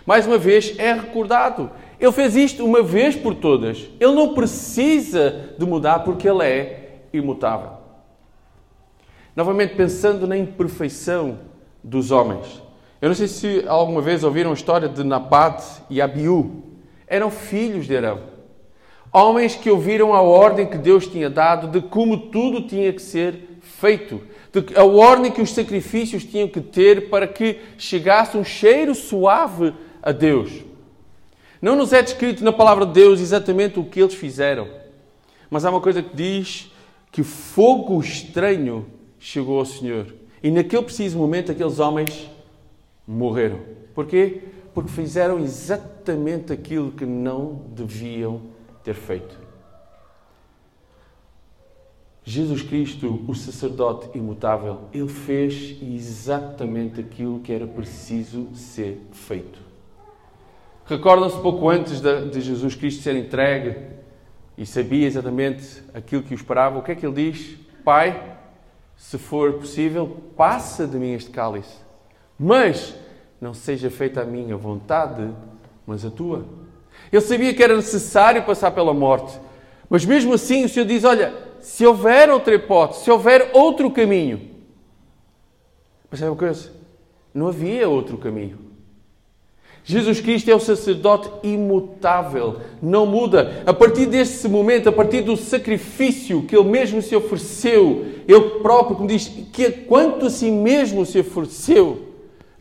Mais 0.05 0.25
uma 0.25 0.39
vez 0.39 0.73
é 0.79 0.93
recordado. 0.93 1.69
Ele 1.99 2.11
fez 2.11 2.35
isto 2.35 2.65
uma 2.65 2.81
vez 2.81 3.15
por 3.15 3.35
todas. 3.35 3.89
Ele 3.99 4.13
não 4.13 4.33
precisa 4.33 5.53
de 5.57 5.65
mudar 5.65 5.99
porque 5.99 6.29
ele 6.29 6.43
é 6.43 7.01
imutável. 7.11 7.71
Novamente, 9.35 9.75
pensando 9.75 10.25
na 10.25 10.37
imperfeição 10.37 11.39
dos 11.83 12.11
homens. 12.11 12.61
Eu 13.01 13.09
não 13.09 13.15
sei 13.15 13.27
se 13.27 13.63
alguma 13.67 14.01
vez 14.01 14.23
ouviram 14.23 14.51
a 14.51 14.53
história 14.53 14.87
de 14.87 15.03
Nabat 15.03 15.63
e 15.89 16.01
Abiú. 16.01 16.63
Eram 17.07 17.29
filhos 17.29 17.85
de 17.85 17.95
Arão. 17.95 18.19
Homens 19.11 19.55
que 19.55 19.71
ouviram 19.71 20.13
a 20.13 20.21
ordem 20.21 20.67
que 20.67 20.77
Deus 20.77 21.07
tinha 21.07 21.29
dado 21.29 21.67
de 21.67 21.81
como 21.87 22.29
tudo 22.29 22.67
tinha 22.67 22.93
que 22.93 23.01
ser 23.01 23.59
feito. 23.61 24.21
A 24.75 24.83
ordem 24.83 25.31
que 25.31 25.41
os 25.41 25.53
sacrifícios 25.53 26.23
tinham 26.23 26.47
que 26.47 26.61
ter 26.61 27.09
para 27.09 27.27
que 27.27 27.59
chegasse 27.77 28.37
um 28.37 28.43
cheiro 28.43 28.93
suave 28.93 29.73
a 30.01 30.11
Deus. 30.11 30.68
Não 31.61 31.75
nos 31.75 31.91
é 31.91 32.01
descrito 32.01 32.43
na 32.43 32.53
palavra 32.53 32.85
de 32.85 32.93
Deus 32.93 33.19
exatamente 33.19 33.79
o 33.79 33.83
que 33.83 33.99
eles 33.99 34.13
fizeram. 34.13 34.67
Mas 35.49 35.65
há 35.65 35.69
uma 35.69 35.81
coisa 35.81 36.01
que 36.01 36.15
diz 36.15 36.71
que 37.11 37.23
fogo 37.23 37.99
estranho 37.99 38.85
chegou 39.19 39.59
ao 39.59 39.65
Senhor. 39.65 40.13
E 40.41 40.49
naquele 40.49 40.83
preciso 40.83 41.17
momento 41.17 41.51
aqueles 41.51 41.79
homens 41.79 42.29
morreram. 43.05 43.59
Porquê? 43.93 44.43
Porque 44.73 44.89
fizeram 44.89 45.39
exatamente 45.39 46.53
aquilo 46.53 46.91
que 46.91 47.05
não 47.05 47.65
deviam 47.75 48.41
ter 48.83 48.93
feito. 48.93 49.37
Jesus 52.23 52.61
Cristo, 52.61 53.25
o 53.27 53.33
sacerdote 53.33 54.15
imutável, 54.15 54.81
ele 54.93 55.07
fez 55.07 55.75
exatamente 55.81 57.01
aquilo 57.01 57.39
que 57.39 57.51
era 57.51 57.65
preciso 57.65 58.47
ser 58.53 59.01
feito. 59.11 59.68
Recordam-se 60.89 61.37
pouco 61.37 61.69
antes 61.69 62.01
de 62.01 62.41
Jesus 62.41 62.73
Cristo 62.73 63.03
ser 63.03 63.15
entregue 63.15 63.75
e 64.57 64.65
sabia 64.65 65.05
exatamente 65.05 65.83
aquilo 65.93 66.23
que 66.23 66.33
o 66.33 66.35
esperava. 66.35 66.79
O 66.79 66.81
que 66.81 66.93
é 66.93 66.95
que 66.95 67.05
ele 67.05 67.31
diz? 67.31 67.57
Pai, 67.85 68.35
se 68.97 69.19
for 69.19 69.53
possível, 69.53 70.17
passa 70.35 70.87
de 70.87 70.97
mim 70.97 71.13
este 71.13 71.29
cálice. 71.29 71.75
Mas 72.39 72.95
não 73.39 73.53
seja 73.53 73.91
feita 73.91 74.21
a 74.21 74.25
minha 74.25 74.57
vontade, 74.57 75.29
mas 75.85 76.03
a 76.03 76.09
tua. 76.09 76.43
Ele 77.13 77.21
sabia 77.21 77.53
que 77.53 77.63
era 77.63 77.75
necessário 77.75 78.43
passar 78.43 78.71
pela 78.71 78.93
morte, 78.93 79.39
mas 79.87 80.03
mesmo 80.03 80.33
assim 80.33 80.65
o 80.65 80.69
Senhor 80.69 80.87
diz: 80.87 81.03
Olha, 81.03 81.35
se 81.59 81.85
houver 81.85 82.31
outra 82.31 82.55
hipótese, 82.55 83.03
se 83.03 83.11
houver 83.11 83.51
outro 83.53 83.91
caminho. 83.91 84.41
Sabe 86.13 86.31
uma 86.31 86.35
coisa? 86.35 86.71
Não 87.31 87.47
havia 87.47 87.87
outro 87.87 88.17
caminho. 88.17 88.68
Jesus 89.83 90.21
Cristo 90.21 90.49
é 90.51 90.55
o 90.55 90.59
sacerdote 90.59 91.29
imutável, 91.41 92.57
não 92.81 93.05
muda. 93.05 93.63
A 93.65 93.73
partir 93.73 94.05
desse 94.05 94.47
momento, 94.47 94.89
a 94.89 94.91
partir 94.91 95.21
do 95.21 95.35
sacrifício 95.35 96.43
que 96.43 96.55
ele 96.55 96.69
mesmo 96.69 97.01
se 97.01 97.15
ofereceu, 97.15 98.05
ele 98.27 98.59
próprio, 98.61 98.95
como 98.95 99.07
diz, 99.07 99.27
que 99.27 99.71
quanto 99.71 100.27
a 100.27 100.29
si 100.29 100.51
mesmo 100.51 101.05
se 101.05 101.19
ofereceu, 101.19 102.09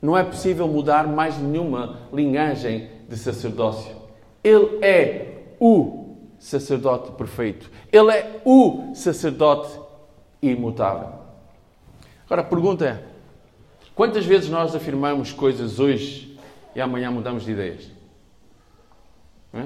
não 0.01 0.17
é 0.17 0.23
possível 0.23 0.67
mudar 0.69 1.07
mais 1.07 1.39
nenhuma 1.39 1.99
linhagem 2.13 2.89
de 3.09 3.17
sacerdócio. 3.17 3.95
Ele 4.43 4.79
é 4.81 5.27
o 5.61 6.15
sacerdote 6.39 7.11
perfeito. 7.13 7.71
Ele 7.93 8.11
é 8.13 8.41
o 8.45 8.93
sacerdote 8.95 9.79
imutável. 10.41 11.09
Agora 12.27 12.43
a 12.43 12.45
pergunta 12.45 12.87
é: 12.87 13.03
quantas 13.95 14.25
vezes 14.25 14.49
nós 14.49 14.75
afirmamos 14.75 15.33
coisas 15.33 15.81
hoje 15.81 16.28
e 16.75 16.81
amanhã 16.81 17.11
mudamos 17.11 17.45
de 17.45 17.53
ideias? 17.53 17.91
É? 19.53 19.65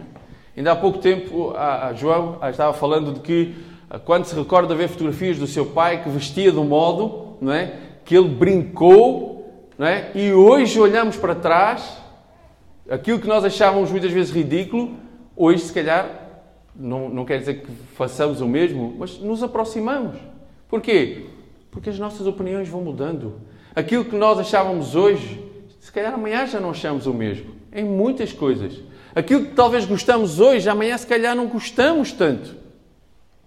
Ainda 0.56 0.72
há 0.72 0.76
pouco 0.76 0.98
tempo, 0.98 1.52
a, 1.56 1.92
João 1.94 2.38
estava 2.48 2.72
falando 2.72 3.14
de 3.14 3.20
que, 3.20 3.54
quando 4.04 4.24
se 4.24 4.34
recorda 4.34 4.74
ver 4.74 4.88
fotografias 4.88 5.38
do 5.38 5.46
seu 5.46 5.66
pai 5.66 6.02
que 6.02 6.08
vestia 6.08 6.52
um 6.52 6.64
modo 6.64 7.36
não 7.40 7.52
é, 7.52 7.74
que 8.04 8.16
ele 8.16 8.28
brincou 8.28 9.32
não 9.82 9.86
é? 9.86 10.12
E 10.14 10.32
hoje 10.32 10.78
olhamos 10.78 11.16
para 11.16 11.34
trás, 11.34 11.98
aquilo 12.88 13.18
que 13.18 13.26
nós 13.26 13.44
achávamos 13.44 13.90
muitas 13.90 14.12
vezes 14.12 14.32
ridículo, 14.32 14.94
hoje 15.36 15.64
se 15.64 15.72
calhar 15.72 16.08
não, 16.74 17.08
não 17.08 17.24
quer 17.24 17.38
dizer 17.38 17.62
que 17.62 17.70
façamos 17.94 18.40
o 18.40 18.46
mesmo, 18.46 18.94
mas 18.98 19.18
nos 19.18 19.42
aproximamos. 19.42 20.16
Porquê? 20.68 21.26
Porque 21.70 21.90
as 21.90 21.98
nossas 21.98 22.26
opiniões 22.26 22.68
vão 22.68 22.80
mudando. 22.80 23.40
Aquilo 23.74 24.04
que 24.04 24.16
nós 24.16 24.38
achávamos 24.38 24.94
hoje, 24.94 25.42
se 25.82 25.90
calhar 25.90 26.14
amanhã 26.14 26.46
já 26.46 26.60
não 26.60 26.70
achamos 26.70 27.08
o 27.08 27.12
mesmo. 27.12 27.56
Em 27.72 27.84
muitas 27.84 28.32
coisas. 28.32 28.80
Aquilo 29.16 29.46
que 29.46 29.52
talvez 29.52 29.84
gostamos 29.84 30.38
hoje, 30.38 30.68
amanhã 30.68 30.96
se 30.96 31.04
calhar 31.04 31.34
não 31.34 31.48
gostamos 31.48 32.12
tanto. 32.12 32.54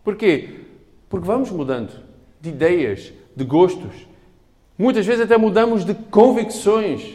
Porquê? 0.04 0.60
Porque 1.08 1.26
vamos 1.26 1.50
mudando 1.50 1.94
de 2.42 2.50
ideias, 2.50 3.14
de 3.34 3.46
gostos. 3.46 4.06
Muitas 4.78 5.06
vezes 5.06 5.24
até 5.24 5.38
mudamos 5.38 5.86
de 5.86 5.94
convicções. 5.94 7.14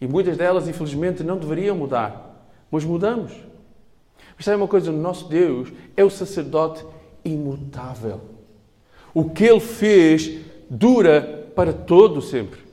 E 0.00 0.06
muitas 0.06 0.38
delas, 0.38 0.66
infelizmente, 0.66 1.22
não 1.22 1.36
deveriam 1.36 1.76
mudar. 1.76 2.42
Mas 2.70 2.84
mudamos. 2.84 3.32
Mas 4.34 4.46
sabe 4.46 4.56
uma 4.56 4.66
coisa? 4.66 4.90
O 4.90 4.96
nosso 4.96 5.28
Deus 5.28 5.70
é 5.94 6.02
o 6.02 6.08
sacerdote 6.08 6.82
imutável. 7.22 8.18
O 9.12 9.28
que 9.28 9.44
ele 9.44 9.60
fez 9.60 10.38
dura 10.70 11.50
para 11.54 11.74
todo 11.74 12.22
sempre. 12.22 12.65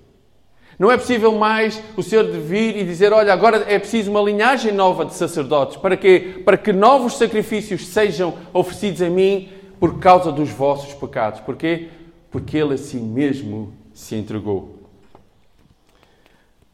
Não 0.77 0.91
é 0.91 0.97
possível 0.97 1.33
mais 1.33 1.81
o 1.95 2.03
Senhor 2.03 2.25
vir 2.25 2.77
e 2.77 2.83
dizer: 2.83 3.13
Olha, 3.13 3.33
agora 3.33 3.65
é 3.67 3.77
preciso 3.77 4.11
uma 4.11 4.21
linhagem 4.21 4.71
nova 4.71 5.05
de 5.05 5.13
sacerdotes. 5.13 5.77
Para 5.77 5.95
quê? 5.97 6.41
Para 6.43 6.57
que 6.57 6.73
novos 6.73 7.17
sacrifícios 7.17 7.87
sejam 7.87 8.33
oferecidos 8.53 9.01
a 9.01 9.09
mim 9.09 9.49
por 9.79 9.99
causa 9.99 10.31
dos 10.31 10.49
vossos 10.49 10.93
pecados. 10.93 11.39
Porquê? 11.41 11.89
porque 12.33 12.57
ele 12.57 12.73
a 12.73 12.77
si 12.79 12.97
mesmo 12.97 13.71
se 13.93 14.15
entregou. 14.15 14.89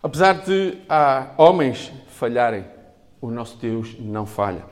Apesar 0.02 0.32
de 0.46 0.78
há 0.88 1.34
homens 1.38 1.92
falharem, 2.08 2.64
o 3.20 3.30
nosso 3.30 3.58
Deus 3.58 3.94
não 4.00 4.26
falha. 4.26 4.64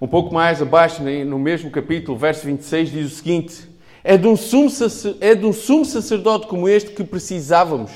Um 0.00 0.08
pouco 0.08 0.32
mais 0.32 0.62
abaixo, 0.62 1.02
no 1.26 1.38
mesmo 1.38 1.70
capítulo, 1.70 2.16
verso 2.16 2.46
26, 2.46 2.90
diz 2.90 3.12
o 3.12 3.14
seguinte: 3.14 3.69
É 4.02 4.16
de 4.16 4.26
um 4.26 4.36
sumo, 4.36 4.70
é 5.20 5.34
de 5.34 5.44
um 5.44 5.52
sumo 5.52 5.84
sacerdote 5.84 6.46
como 6.46 6.68
este 6.68 6.92
que 6.92 7.04
precisávamos. 7.04 7.90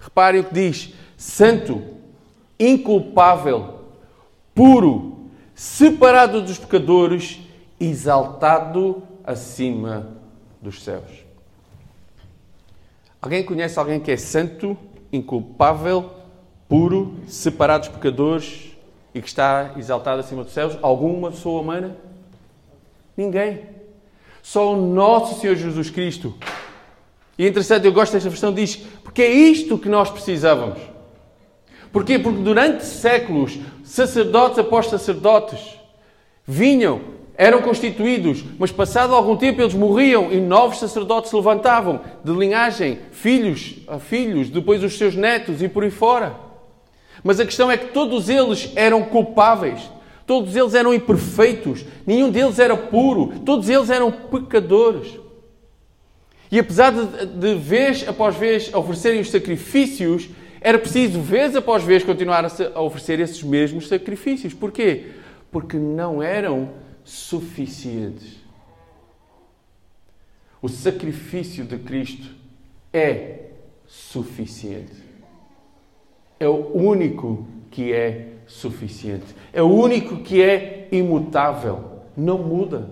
Reparem 0.00 0.40
o 0.40 0.44
que 0.44 0.54
diz: 0.54 0.92
santo, 1.16 1.82
inculpável, 2.58 3.80
puro, 4.54 5.28
separado 5.54 6.42
dos 6.42 6.58
pecadores, 6.58 7.40
exaltado 7.78 9.02
acima 9.24 10.16
dos 10.60 10.82
céus. 10.82 11.24
Alguém 13.20 13.44
conhece 13.44 13.78
alguém 13.78 14.00
que 14.00 14.10
é 14.10 14.16
santo, 14.16 14.76
inculpável, 15.12 16.10
puro, 16.68 17.14
separado 17.28 17.86
dos 17.86 17.96
pecadores 17.96 18.76
e 19.14 19.20
que 19.20 19.28
está 19.28 19.74
exaltado 19.76 20.20
acima 20.20 20.42
dos 20.42 20.52
céus? 20.52 20.76
Alguma 20.82 21.30
pessoa 21.30 21.60
humana? 21.60 21.96
Ninguém. 23.16 23.81
Só 24.42 24.74
o 24.74 24.76
nosso 24.76 25.40
Senhor 25.40 25.56
Jesus 25.56 25.88
Cristo. 25.88 26.34
E 27.38 27.46
interessante, 27.46 27.86
eu 27.86 27.92
gosto 27.92 28.12
desta 28.12 28.28
versão, 28.28 28.52
diz, 28.52 28.76
porque 29.02 29.22
é 29.22 29.30
isto 29.30 29.78
que 29.78 29.88
nós 29.88 30.10
precisávamos. 30.10 30.78
Porquê? 31.90 32.18
Porque 32.18 32.40
durante 32.40 32.84
séculos, 32.84 33.58
sacerdotes 33.84 34.58
após 34.58 34.88
sacerdotes 34.88 35.60
vinham 36.46 37.00
eram 37.34 37.62
constituídos, 37.62 38.44
mas 38.58 38.70
passado 38.70 39.14
algum 39.14 39.36
tempo 39.36 39.60
eles 39.60 39.74
morriam 39.74 40.30
e 40.30 40.38
novos 40.38 40.78
sacerdotes 40.78 41.30
se 41.30 41.36
levantavam, 41.36 42.00
de 42.22 42.30
linhagem, 42.30 42.98
filhos 43.10 43.76
a 43.88 43.98
filhos, 43.98 44.50
depois 44.50 44.84
os 44.84 44.98
seus 44.98 45.14
netos 45.16 45.62
e 45.62 45.68
por 45.68 45.82
aí 45.82 45.90
fora. 45.90 46.36
Mas 47.24 47.40
a 47.40 47.44
questão 47.44 47.70
é 47.70 47.76
que 47.76 47.86
todos 47.92 48.28
eles 48.28 48.70
eram 48.76 49.02
culpáveis, 49.02 49.80
todos 50.32 50.56
eles 50.56 50.72
eram 50.72 50.94
imperfeitos, 50.94 51.84
nenhum 52.06 52.30
deles 52.30 52.58
era 52.58 52.74
puro, 52.74 53.38
todos 53.40 53.68
eles 53.68 53.90
eram 53.90 54.10
pecadores. 54.10 55.20
E 56.50 56.58
apesar 56.58 56.90
de, 56.90 57.26
de 57.26 57.54
vez 57.56 58.08
após 58.08 58.34
vez 58.34 58.72
oferecerem 58.72 59.20
os 59.20 59.30
sacrifícios, 59.30 60.30
era 60.58 60.78
preciso 60.78 61.20
vez 61.20 61.54
após 61.54 61.84
vez 61.84 62.02
continuar 62.02 62.46
a 62.46 62.80
oferecer 62.80 63.20
esses 63.20 63.42
mesmos 63.42 63.88
sacrifícios. 63.88 64.54
Porquê? 64.54 65.08
Porque 65.50 65.76
não 65.76 66.22
eram 66.22 66.70
suficientes. 67.04 68.38
O 70.62 70.68
sacrifício 70.70 71.62
de 71.62 71.76
Cristo 71.76 72.34
é 72.90 73.50
suficiente. 73.86 74.96
É 76.40 76.48
o 76.48 76.74
único 76.74 77.46
que 77.70 77.92
é 77.92 78.31
suficiente. 78.46 79.26
É 79.52 79.62
o 79.62 79.68
único 79.68 80.18
que 80.18 80.42
é 80.42 80.88
imutável. 80.92 82.02
Não 82.16 82.38
muda. 82.38 82.90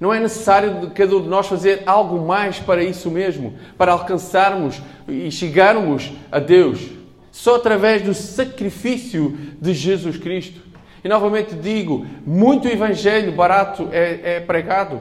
Não 0.00 0.12
é 0.12 0.18
necessário 0.18 0.80
de 0.80 0.86
cada 0.88 1.16
um 1.16 1.22
de 1.22 1.28
nós 1.28 1.46
fazer 1.46 1.84
algo 1.86 2.26
mais 2.26 2.58
para 2.58 2.82
isso 2.82 3.08
mesmo, 3.08 3.54
para 3.78 3.92
alcançarmos 3.92 4.82
e 5.06 5.30
chegarmos 5.30 6.12
a 6.30 6.40
Deus. 6.40 6.90
Só 7.30 7.54
através 7.54 8.02
do 8.02 8.12
sacrifício 8.12 9.38
de 9.60 9.72
Jesus 9.72 10.16
Cristo. 10.16 10.60
E 11.04 11.08
novamente 11.08 11.54
digo: 11.54 12.04
muito 12.26 12.66
evangelho 12.66 13.32
barato 13.32 13.88
é, 13.92 14.36
é 14.36 14.40
pregado. 14.40 15.00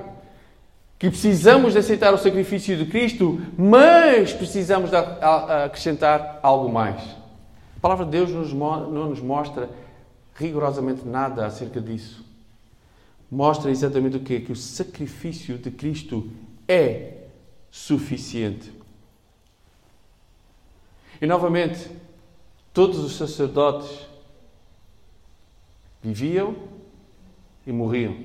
Que 1.00 1.10
precisamos 1.10 1.74
de 1.74 1.80
aceitar 1.80 2.14
o 2.14 2.18
sacrifício 2.18 2.78
de 2.78 2.86
Cristo, 2.86 3.42
mas 3.58 4.32
precisamos 4.32 4.92
de 4.92 4.96
acrescentar 4.96 6.40
algo 6.44 6.72
mais. 6.72 7.02
A 7.82 7.88
palavra 7.90 8.06
de 8.06 8.12
Deus 8.12 8.30
não 8.54 9.10
nos 9.10 9.20
mostra 9.20 9.68
rigorosamente 10.36 11.04
nada 11.04 11.48
acerca 11.48 11.82
disso. 11.82 12.24
Mostra 13.30 13.72
exatamente 13.72 14.18
o 14.18 14.20
quê? 14.20 14.40
Que 14.40 14.52
o 14.52 14.56
sacrifício 14.56 15.58
de 15.58 15.72
Cristo 15.72 16.30
é 16.68 17.24
suficiente. 17.72 18.72
E 21.20 21.26
novamente, 21.26 21.90
todos 22.72 23.00
os 23.00 23.16
sacerdotes 23.16 24.06
viviam 26.04 26.56
e 27.66 27.72
morriam. 27.72 28.16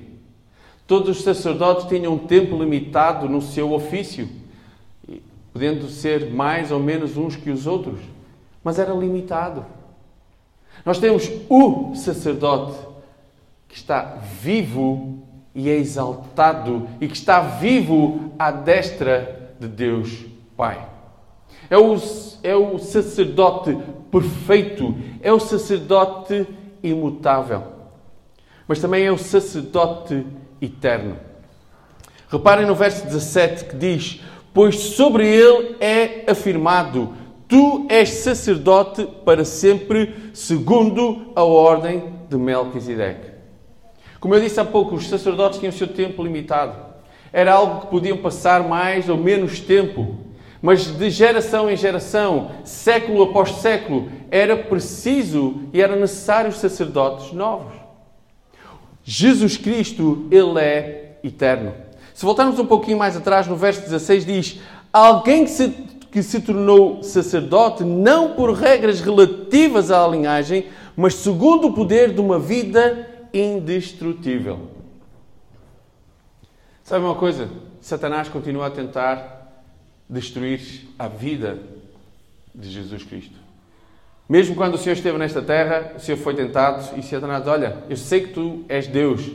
Todos 0.85 1.17
os 1.17 1.23
sacerdotes 1.23 1.87
tinham 1.87 2.13
um 2.13 2.27
tempo 2.27 2.55
limitado 2.55 3.27
no 3.27 3.41
seu 3.41 3.73
ofício, 3.73 4.29
podendo 5.51 5.89
ser 5.89 6.29
mais 6.29 6.71
ou 6.71 6.79
menos 6.79 7.17
uns 7.17 7.35
que 7.35 7.49
os 7.49 7.65
outros, 7.65 7.99
mas 8.67 8.77
era 8.77 8.93
limitado. 8.93 9.65
Nós 10.83 10.99
temos 10.99 11.31
o 11.47 11.95
sacerdote 11.95 12.77
que 13.65 13.77
está 13.77 14.17
vivo 14.41 15.23
e 15.55 15.69
é 15.69 15.77
exaltado 15.77 16.85
e 16.99 17.07
que 17.07 17.15
está 17.15 17.39
vivo 17.39 18.33
à 18.37 18.51
destra 18.51 19.53
de 19.57 19.69
Deus 19.69 20.25
Pai. 20.57 20.85
É 21.69 21.77
o, 21.77 21.95
é 22.43 22.57
o 22.57 22.77
sacerdote 22.77 23.77
perfeito, 24.11 24.93
é 25.21 25.31
o 25.31 25.39
sacerdote 25.39 26.45
imutável, 26.83 27.63
mas 28.67 28.81
também 28.81 29.05
é 29.05 29.11
o 29.13 29.17
sacerdote 29.17 30.27
eterno. 30.61 31.15
Reparem 32.27 32.65
no 32.65 32.75
verso 32.75 33.05
17 33.05 33.63
que 33.63 33.77
diz: 33.77 34.21
Pois 34.53 34.75
sobre 34.75 35.25
ele 35.25 35.77
é 35.79 36.29
afirmado: 36.29 37.13
Tu 37.47 37.85
és 37.89 38.09
sacerdote 38.09 39.07
para 39.23 39.45
sempre, 39.45 40.31
segundo 40.33 41.31
a 41.35 41.43
ordem 41.43 42.03
de 42.29 42.37
Melquisedeque. 42.37 43.31
Como 44.19 44.35
eu 44.35 44.41
disse 44.41 44.59
há 44.59 44.65
pouco, 44.65 44.95
os 44.95 45.07
sacerdotes 45.07 45.59
tinham 45.59 45.71
o 45.71 45.77
seu 45.77 45.87
tempo 45.87 46.23
limitado. 46.23 46.75
Era 47.31 47.53
algo 47.53 47.81
que 47.81 47.87
podiam 47.87 48.17
passar 48.17 48.67
mais 48.67 49.07
ou 49.07 49.17
menos 49.17 49.59
tempo. 49.59 50.17
Mas 50.61 50.85
de 50.85 51.09
geração 51.09 51.69
em 51.69 51.77
geração, 51.77 52.51
século 52.63 53.23
após 53.23 53.51
século, 53.51 54.09
era 54.31 54.57
preciso 54.57 55.61
e 55.71 55.81
era 55.81 55.95
necessário 55.95 56.51
sacerdotes 56.51 57.31
novos. 57.31 57.73
Jesus 59.03 59.55
Cristo, 59.55 60.27
Ele 60.31 60.59
é 60.59 61.19
eterno. 61.23 61.73
Se 62.13 62.25
voltarmos 62.25 62.59
um 62.59 62.65
pouquinho 62.65 62.97
mais 62.97 63.15
atrás, 63.15 63.47
no 63.47 63.55
verso 63.55 63.81
16 63.81 64.25
diz: 64.25 64.59
Alguém 64.91 65.45
que 65.45 65.51
se, 65.51 65.86
que 66.11 66.23
se 66.23 66.41
tornou 66.41 67.03
sacerdote, 67.03 67.83
não 67.83 68.33
por 68.33 68.53
regras 68.53 69.01
relativas 69.01 69.91
à 69.91 70.07
linhagem, 70.07 70.67
mas 70.95 71.15
segundo 71.15 71.67
o 71.67 71.73
poder 71.73 72.13
de 72.13 72.21
uma 72.21 72.39
vida 72.39 73.07
indestrutível. 73.33 74.71
Sabe 76.83 77.03
uma 77.03 77.15
coisa? 77.15 77.49
Satanás 77.81 78.29
continua 78.29 78.67
a 78.67 78.71
tentar 78.71 79.37
destruir 80.09 80.87
a 80.97 81.07
vida 81.07 81.59
de 82.55 82.69
Jesus 82.69 83.03
Cristo. 83.03 83.35
Mesmo 84.27 84.55
quando 84.55 84.75
o 84.75 84.77
Senhor 84.77 84.93
esteve 84.93 85.17
nesta 85.17 85.41
terra, 85.41 85.93
o 85.95 85.99
Senhor 85.99 86.17
foi 86.17 86.33
tentado 86.33 86.97
e 86.97 87.03
Satanás, 87.03 87.47
olha, 87.47 87.83
eu 87.89 87.95
sei 87.95 88.21
que 88.21 88.33
tu 88.33 88.65
és 88.67 88.87
Deus, 88.87 89.29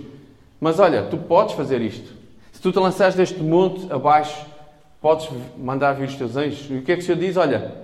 mas 0.61 0.79
olha, 0.79 1.05
tu 1.05 1.17
podes 1.17 1.55
fazer 1.55 1.81
isto. 1.81 2.13
Se 2.53 2.61
tu 2.61 2.73
te 2.73 2.79
lançares 2.79 3.15
deste 3.15 3.41
monte 3.41 3.91
abaixo, 3.93 4.47
podes 5.03 5.29
mandar 5.59 5.95
vir 5.95 6.09
os 6.09 6.15
teus 6.15 6.37
anjos. 6.37 6.71
E 6.71 6.75
o 6.75 6.83
que 6.83 6.93
é 6.93 6.97
que 6.97 7.03
o 7.03 7.05
Senhor 7.05 7.19
diz? 7.19 7.37
Olha, 7.37 7.75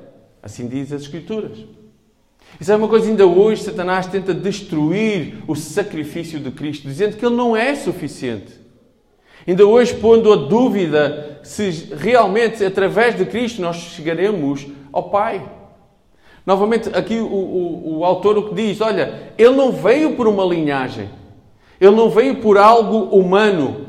assim 0.41 0.69
diz 0.69 0.93
as 0.93 1.03
Escrituras. 1.03 1.59
Isso 2.59 2.73
é 2.73 2.77
uma 2.77 2.89
coisa, 2.89 3.09
ainda 3.09 3.27
hoje, 3.27 3.63
Satanás 3.63 4.07
tenta 4.07 4.33
destruir 4.33 5.43
o 5.47 5.55
sacrifício 5.55 6.41
de 6.41 6.51
Cristo, 6.51 6.89
dizendo 6.89 7.17
que 7.17 7.27
ele 7.27 7.35
não 7.35 7.57
é 7.57 7.75
suficiente. 7.75 8.53
Ainda 9.47 9.67
hoje, 9.67 9.95
pondo 9.95 10.33
a 10.33 10.37
dúvida 10.37 11.41
se 11.43 11.93
realmente, 11.95 12.65
através 12.65 13.17
de 13.17 13.25
Cristo, 13.27 13.61
nós 13.61 13.77
chegaremos 13.77 14.67
ao 14.93 15.11
Pai. 15.11 15.43
Novamente, 16.45 16.89
aqui 16.95 17.19
o, 17.19 17.27
o, 17.27 17.99
o 17.99 18.05
autor 18.05 18.39
o 18.39 18.49
que 18.49 18.55
diz: 18.55 18.81
olha, 18.81 19.33
ele 19.37 19.55
não 19.55 19.71
veio 19.71 20.17
por 20.17 20.27
uma 20.27 20.45
linhagem, 20.45 21.09
ele 21.81 21.95
não 21.95 22.09
veio 22.09 22.37
por 22.37 22.57
algo 22.57 23.15
humano, 23.17 23.87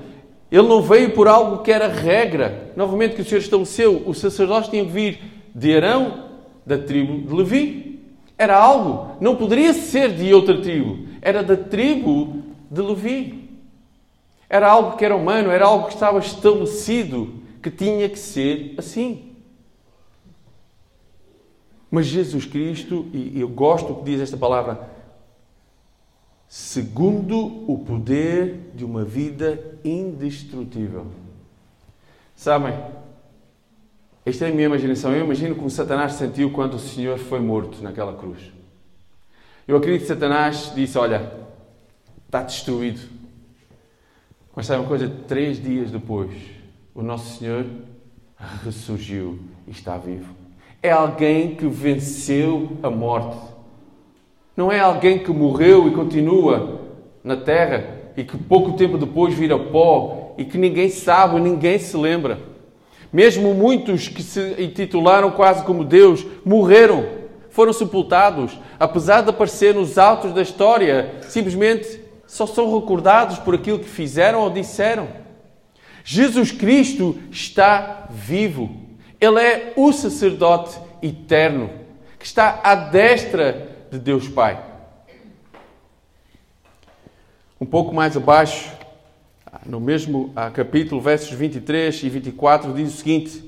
ele 0.52 0.68
não 0.68 0.82
veio 0.82 1.12
por 1.12 1.28
algo 1.28 1.64
que 1.64 1.72
era 1.72 1.88
regra. 1.88 2.69
Novamente, 2.80 3.14
que 3.14 3.22
o 3.22 3.26
Senhor 3.26 3.42
estabeleceu: 3.42 4.04
os 4.08 4.20
sacerdotes 4.20 4.70
tinham 4.70 4.86
que 4.86 4.94
vir 4.94 5.20
de 5.54 5.76
Arão, 5.76 6.30
da 6.66 6.78
tribo 6.78 7.28
de 7.28 7.34
Levi. 7.34 8.00
Era 8.38 8.58
algo, 8.58 9.18
não 9.20 9.36
poderia 9.36 9.74
ser 9.74 10.16
de 10.16 10.34
outra 10.34 10.62
tribo, 10.62 11.06
era 11.22 11.44
da 11.44 11.58
tribo 11.58 12.42
de 12.72 12.82
Levi. 12.82 13.50
Era 14.50 14.72
algo 14.72 14.96
que 14.96 15.04
era 15.04 15.14
humano, 15.14 15.52
era 15.52 15.66
algo 15.66 15.88
que 15.88 15.94
estava 15.94 16.20
estabelecido, 16.20 17.34
que 17.62 17.70
tinha 17.70 18.08
que 18.08 18.18
ser 18.18 18.76
assim. 18.78 19.34
Mas 21.92 22.06
Jesus 22.06 22.46
Cristo, 22.46 23.08
e 23.12 23.42
eu 23.42 23.50
gosto 23.50 23.94
que 23.96 24.04
diz 24.04 24.22
esta 24.22 24.38
palavra, 24.38 24.90
segundo 26.48 27.70
o 27.70 27.78
poder 27.80 28.72
de 28.74 28.86
uma 28.86 29.04
vida 29.04 29.78
indestrutível. 29.84 31.08
Sabem, 32.40 32.74
esta 34.26 34.46
é 34.46 34.48
a 34.48 34.54
minha 34.54 34.68
imaginação. 34.68 35.12
Eu 35.12 35.26
imagino 35.26 35.56
como 35.56 35.70
Satanás 35.70 36.14
sentiu 36.14 36.50
quando 36.52 36.76
o 36.76 36.80
Senhor 36.80 37.18
foi 37.18 37.42
morto 37.42 37.84
naquela 37.84 38.14
cruz. 38.14 38.40
Eu 39.68 39.76
acredito 39.76 40.04
que 40.04 40.08
Satanás 40.08 40.72
disse: 40.74 40.98
Olha, 40.98 41.34
está 42.26 42.42
destruído. 42.42 43.02
Mas 44.56 44.68
sabe 44.68 44.80
uma 44.80 44.88
coisa? 44.88 45.12
Três 45.28 45.62
dias 45.62 45.92
depois, 45.92 46.32
o 46.96 47.02
nosso 47.02 47.40
Senhor 47.40 47.66
ressurgiu 48.64 49.38
e 49.68 49.72
está 49.72 49.98
vivo. 49.98 50.34
É 50.82 50.92
alguém 50.92 51.58
que 51.58 51.68
venceu 51.68 52.78
a 52.82 52.90
morte. 52.90 53.38
Não 54.56 54.72
é 54.72 54.80
alguém 54.80 55.20
que 55.20 55.32
morreu 55.34 55.90
e 55.90 55.94
continua 55.94 56.80
na 57.22 57.36
terra 57.36 58.00
e 58.16 58.24
que 58.24 58.38
pouco 58.38 58.78
tempo 58.78 58.98
depois 58.98 59.34
vira 59.34 59.60
pó 59.60 60.19
e 60.40 60.46
que 60.46 60.58
ninguém 60.58 60.90
sabe, 60.90 61.38
ninguém 61.38 61.78
se 61.78 61.98
lembra. 61.98 62.40
Mesmo 63.12 63.54
muitos 63.54 64.08
que 64.08 64.24
se 64.24 64.56
intitularam 64.58 65.32
quase 65.32 65.66
como 65.66 65.84
Deus 65.84 66.26
morreram, 66.46 67.06
foram 67.50 67.74
sepultados, 67.74 68.58
apesar 68.80 69.22
de 69.22 69.32
aparecer 69.32 69.76
nos 69.76 69.98
autos 69.98 70.32
da 70.34 70.42
história, 70.42 71.16
simplesmente 71.28 72.00
só 72.26 72.48
são 72.48 72.80
recordados 72.80 73.38
por 73.38 73.54
aquilo 73.54 73.80
que 73.80 73.90
fizeram 73.90 74.40
ou 74.40 74.50
disseram. 74.50 75.10
Jesus 76.06 76.54
Cristo 76.54 77.18
está 77.30 78.08
vivo. 78.10 78.74
Ele 79.20 79.42
é 79.42 79.74
o 79.76 79.92
sacerdote 79.92 80.80
eterno 81.04 81.70
que 82.18 82.26
está 82.26 82.62
à 82.64 82.76
destra 82.76 83.76
de 83.92 84.00
Deus 84.00 84.30
Pai. 84.30 84.58
Um 87.60 87.66
pouco 87.66 87.94
mais 87.94 88.16
abaixo, 88.16 88.79
no 89.66 89.80
mesmo 89.80 90.32
ah, 90.36 90.50
capítulo, 90.50 91.02
versos 91.02 91.32
23 91.32 92.04
e 92.04 92.10
24, 92.10 92.74
diz 92.74 92.94
o 92.94 92.98
seguinte: 92.98 93.44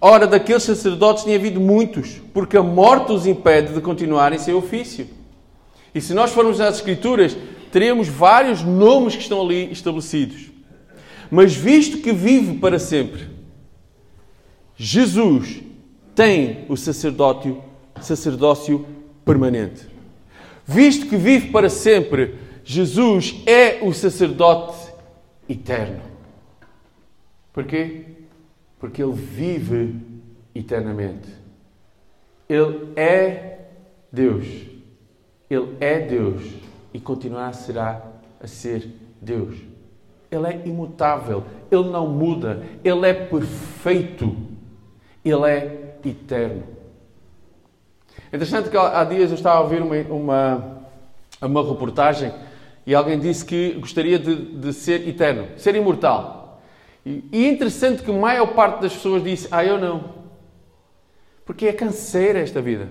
Ora, 0.00 0.26
daqueles 0.26 0.62
sacerdotes 0.62 1.24
tinha 1.24 1.36
havido 1.36 1.60
muitos, 1.60 2.20
porque 2.32 2.56
a 2.56 2.62
morte 2.62 3.12
os 3.12 3.26
impede 3.26 3.72
de 3.72 3.80
continuar 3.80 4.32
em 4.32 4.38
seu 4.38 4.58
ofício. 4.58 5.06
E 5.94 6.00
se 6.00 6.14
nós 6.14 6.32
formos 6.32 6.60
às 6.60 6.76
Escrituras, 6.76 7.36
teremos 7.72 8.08
vários 8.08 8.62
nomes 8.62 9.16
que 9.16 9.22
estão 9.22 9.40
ali 9.40 9.70
estabelecidos. 9.72 10.50
Mas 11.30 11.54
visto 11.54 11.98
que 11.98 12.12
vive 12.12 12.58
para 12.58 12.78
sempre, 12.78 13.28
Jesus 14.76 15.62
tem 16.14 16.64
o 16.68 16.76
sacerdócio, 16.76 17.62
sacerdócio 18.00 18.86
permanente. 19.24 19.86
Visto 20.66 21.06
que 21.06 21.16
vive 21.16 21.50
para 21.50 21.68
sempre, 21.68 22.34
Jesus 22.64 23.36
é 23.46 23.78
o 23.82 23.92
sacerdote 23.92 24.87
eterno. 25.48 26.02
Porquê? 27.52 28.04
Porque 28.78 29.02
ele 29.02 29.12
vive 29.12 30.00
eternamente. 30.54 31.28
Ele 32.48 32.92
é 32.96 33.66
Deus. 34.12 34.46
Ele 35.50 35.76
é 35.80 36.00
Deus 36.00 36.42
e 36.92 37.00
continuará 37.00 37.52
será 37.52 38.02
a 38.40 38.46
ser 38.46 38.88
Deus. 39.20 39.56
Ele 40.30 40.46
é 40.46 40.66
imutável, 40.66 41.44
ele 41.70 41.88
não 41.88 42.06
muda, 42.06 42.62
ele 42.84 43.08
é 43.08 43.14
perfeito, 43.14 44.36
ele 45.24 45.50
é 45.50 45.96
eterno. 46.04 46.64
É 48.30 48.36
interessante 48.36 48.68
que 48.68 48.76
há 48.76 49.04
dias 49.04 49.30
eu 49.30 49.36
estava 49.36 49.58
a 49.58 49.62
ouvir 49.62 49.80
uma, 49.80 49.96
uma, 49.96 50.82
uma 51.40 51.66
reportagem 51.66 52.30
e 52.88 52.94
alguém 52.94 53.18
disse 53.18 53.44
que 53.44 53.74
gostaria 53.74 54.18
de, 54.18 54.34
de 54.34 54.72
ser 54.72 55.06
eterno, 55.06 55.46
ser 55.58 55.74
imortal. 55.74 56.62
E, 57.04 57.22
e 57.30 57.46
interessante 57.46 58.02
que 58.02 58.10
a 58.10 58.14
maior 58.14 58.54
parte 58.54 58.80
das 58.80 58.94
pessoas 58.94 59.22
disse: 59.22 59.46
Ah, 59.50 59.62
eu 59.62 59.78
não. 59.78 60.14
Porque 61.44 61.66
é 61.66 61.72
canseira 61.74 62.38
esta 62.38 62.62
vida. 62.62 62.88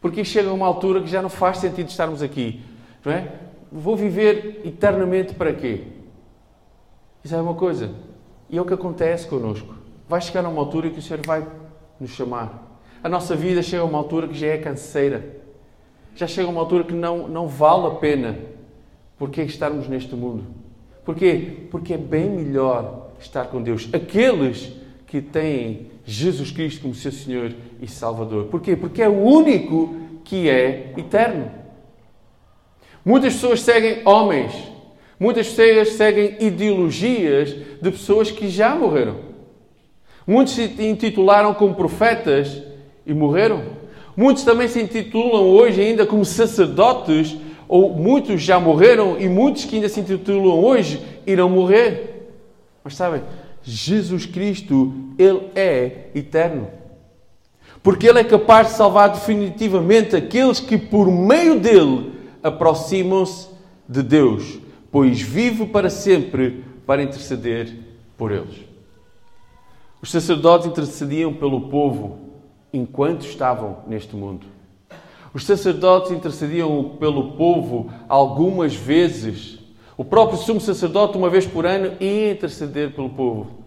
Porque 0.00 0.24
chega 0.24 0.52
uma 0.52 0.66
altura 0.66 1.00
que 1.00 1.06
já 1.06 1.22
não 1.22 1.28
faz 1.28 1.58
sentido 1.58 1.88
estarmos 1.90 2.22
aqui. 2.22 2.60
Não 3.04 3.12
é? 3.12 3.28
Vou 3.70 3.96
viver 3.96 4.62
eternamente 4.64 5.32
para 5.32 5.52
quê? 5.52 5.84
Isso 7.22 7.36
é 7.36 7.40
uma 7.40 7.54
coisa. 7.54 7.92
E 8.50 8.58
é 8.58 8.60
o 8.60 8.64
que 8.64 8.74
acontece 8.74 9.28
connosco. 9.28 9.76
Vai 10.08 10.20
chegar 10.22 10.44
uma 10.44 10.60
altura 10.60 10.90
que 10.90 10.98
o 10.98 11.02
Senhor 11.02 11.24
vai 11.24 11.46
nos 12.00 12.10
chamar. 12.10 12.80
A 13.00 13.08
nossa 13.08 13.36
vida 13.36 13.62
chega 13.62 13.84
a 13.84 13.86
uma 13.86 13.98
altura 13.98 14.26
que 14.26 14.34
já 14.34 14.48
é 14.48 14.58
canseira. 14.58 15.36
Já 16.16 16.26
chega 16.26 16.48
a 16.48 16.50
uma 16.50 16.60
altura 16.60 16.82
que 16.82 16.92
não, 16.92 17.28
não 17.28 17.46
vale 17.46 17.86
a 17.86 17.90
pena. 17.90 18.54
Porquê 19.18 19.42
estarmos 19.42 19.88
neste 19.88 20.14
mundo? 20.14 20.44
Porquê? 21.04 21.66
Porque 21.70 21.94
é 21.94 21.98
bem 21.98 22.28
melhor 22.28 23.10
estar 23.20 23.46
com 23.46 23.62
Deus. 23.62 23.88
Aqueles 23.92 24.72
que 25.06 25.20
têm 25.20 25.90
Jesus 26.04 26.50
Cristo 26.50 26.82
como 26.82 26.94
seu 26.94 27.12
Senhor 27.12 27.54
e 27.80 27.86
Salvador. 27.86 28.46
Porquê? 28.46 28.74
Porque 28.74 29.02
é 29.02 29.08
o 29.08 29.22
único 29.22 29.94
que 30.24 30.48
é 30.48 30.92
eterno. 30.96 31.50
Muitas 33.04 33.34
pessoas 33.34 33.60
seguem 33.60 34.00
homens, 34.06 34.52
muitas 35.20 35.48
pessoas 35.48 35.90
seguem 35.90 36.36
ideologias 36.40 37.54
de 37.80 37.90
pessoas 37.90 38.30
que 38.30 38.48
já 38.48 38.74
morreram. 38.74 39.16
Muitos 40.26 40.54
se 40.54 40.62
intitularam 40.80 41.52
como 41.52 41.74
profetas 41.74 42.62
e 43.06 43.12
morreram. 43.12 43.62
Muitos 44.16 44.42
também 44.42 44.68
se 44.68 44.80
intitulam 44.80 45.42
hoje 45.42 45.80
ainda 45.80 46.06
como 46.06 46.24
sacerdotes, 46.24 47.36
ou 47.68 47.94
muitos 47.94 48.42
já 48.42 48.60
morreram 48.60 49.18
e 49.18 49.28
muitos 49.28 49.64
que 49.64 49.76
ainda 49.76 49.88
se 49.88 50.00
intitulam 50.00 50.62
hoje 50.62 51.02
irão 51.26 51.48
morrer. 51.48 52.30
Mas 52.82 52.96
sabem, 52.96 53.22
Jesus 53.62 54.26
Cristo, 54.26 54.92
Ele 55.18 55.50
é 55.54 56.08
eterno. 56.14 56.68
Porque 57.82 58.06
Ele 58.06 58.20
é 58.20 58.24
capaz 58.24 58.68
de 58.68 58.74
salvar 58.74 59.10
definitivamente 59.10 60.14
aqueles 60.14 60.60
que, 60.60 60.76
por 60.76 61.10
meio 61.10 61.58
dele, 61.58 62.12
aproximam-se 62.42 63.48
de 63.88 64.02
Deus, 64.02 64.58
pois 64.90 65.20
vive 65.20 65.66
para 65.66 65.90
sempre 65.90 66.64
para 66.86 67.02
interceder 67.02 67.74
por 68.16 68.30
eles. 68.30 68.56
Os 70.00 70.10
sacerdotes 70.10 70.66
intercediam 70.66 71.32
pelo 71.32 71.62
povo 71.62 72.18
enquanto 72.72 73.24
estavam 73.24 73.78
neste 73.86 74.14
mundo. 74.14 74.46
Os 75.34 75.44
sacerdotes 75.44 76.12
intercediam 76.12 76.96
pelo 77.00 77.32
povo 77.32 77.92
algumas 78.08 78.74
vezes. 78.74 79.58
O 79.96 80.04
próprio 80.04 80.38
sumo 80.38 80.60
sacerdote, 80.60 81.18
uma 81.18 81.28
vez 81.28 81.44
por 81.44 81.66
ano, 81.66 81.96
ia 82.00 82.30
interceder 82.30 82.94
pelo 82.94 83.10
povo. 83.10 83.64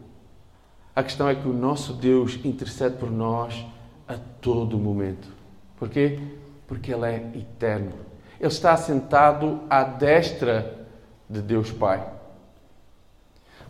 A 0.95 1.03
questão 1.03 1.27
é 1.27 1.35
que 1.35 1.47
o 1.47 1.53
nosso 1.53 1.91
Deus 1.93 2.39
intercede 2.43 2.95
por 2.95 3.11
nós 3.11 3.65
a 4.07 4.15
todo 4.41 4.79
momento. 4.79 5.27
Porquê? 5.77 6.19
Porque 6.65 6.91
Ele 6.91 7.05
é 7.05 7.15
eterno. 7.35 7.91
Ele 8.39 8.47
está 8.47 8.71
assentado 8.71 9.59
à 9.69 9.83
destra 9.83 10.87
de 11.29 11.41
Deus 11.41 11.69
Pai. 11.71 12.03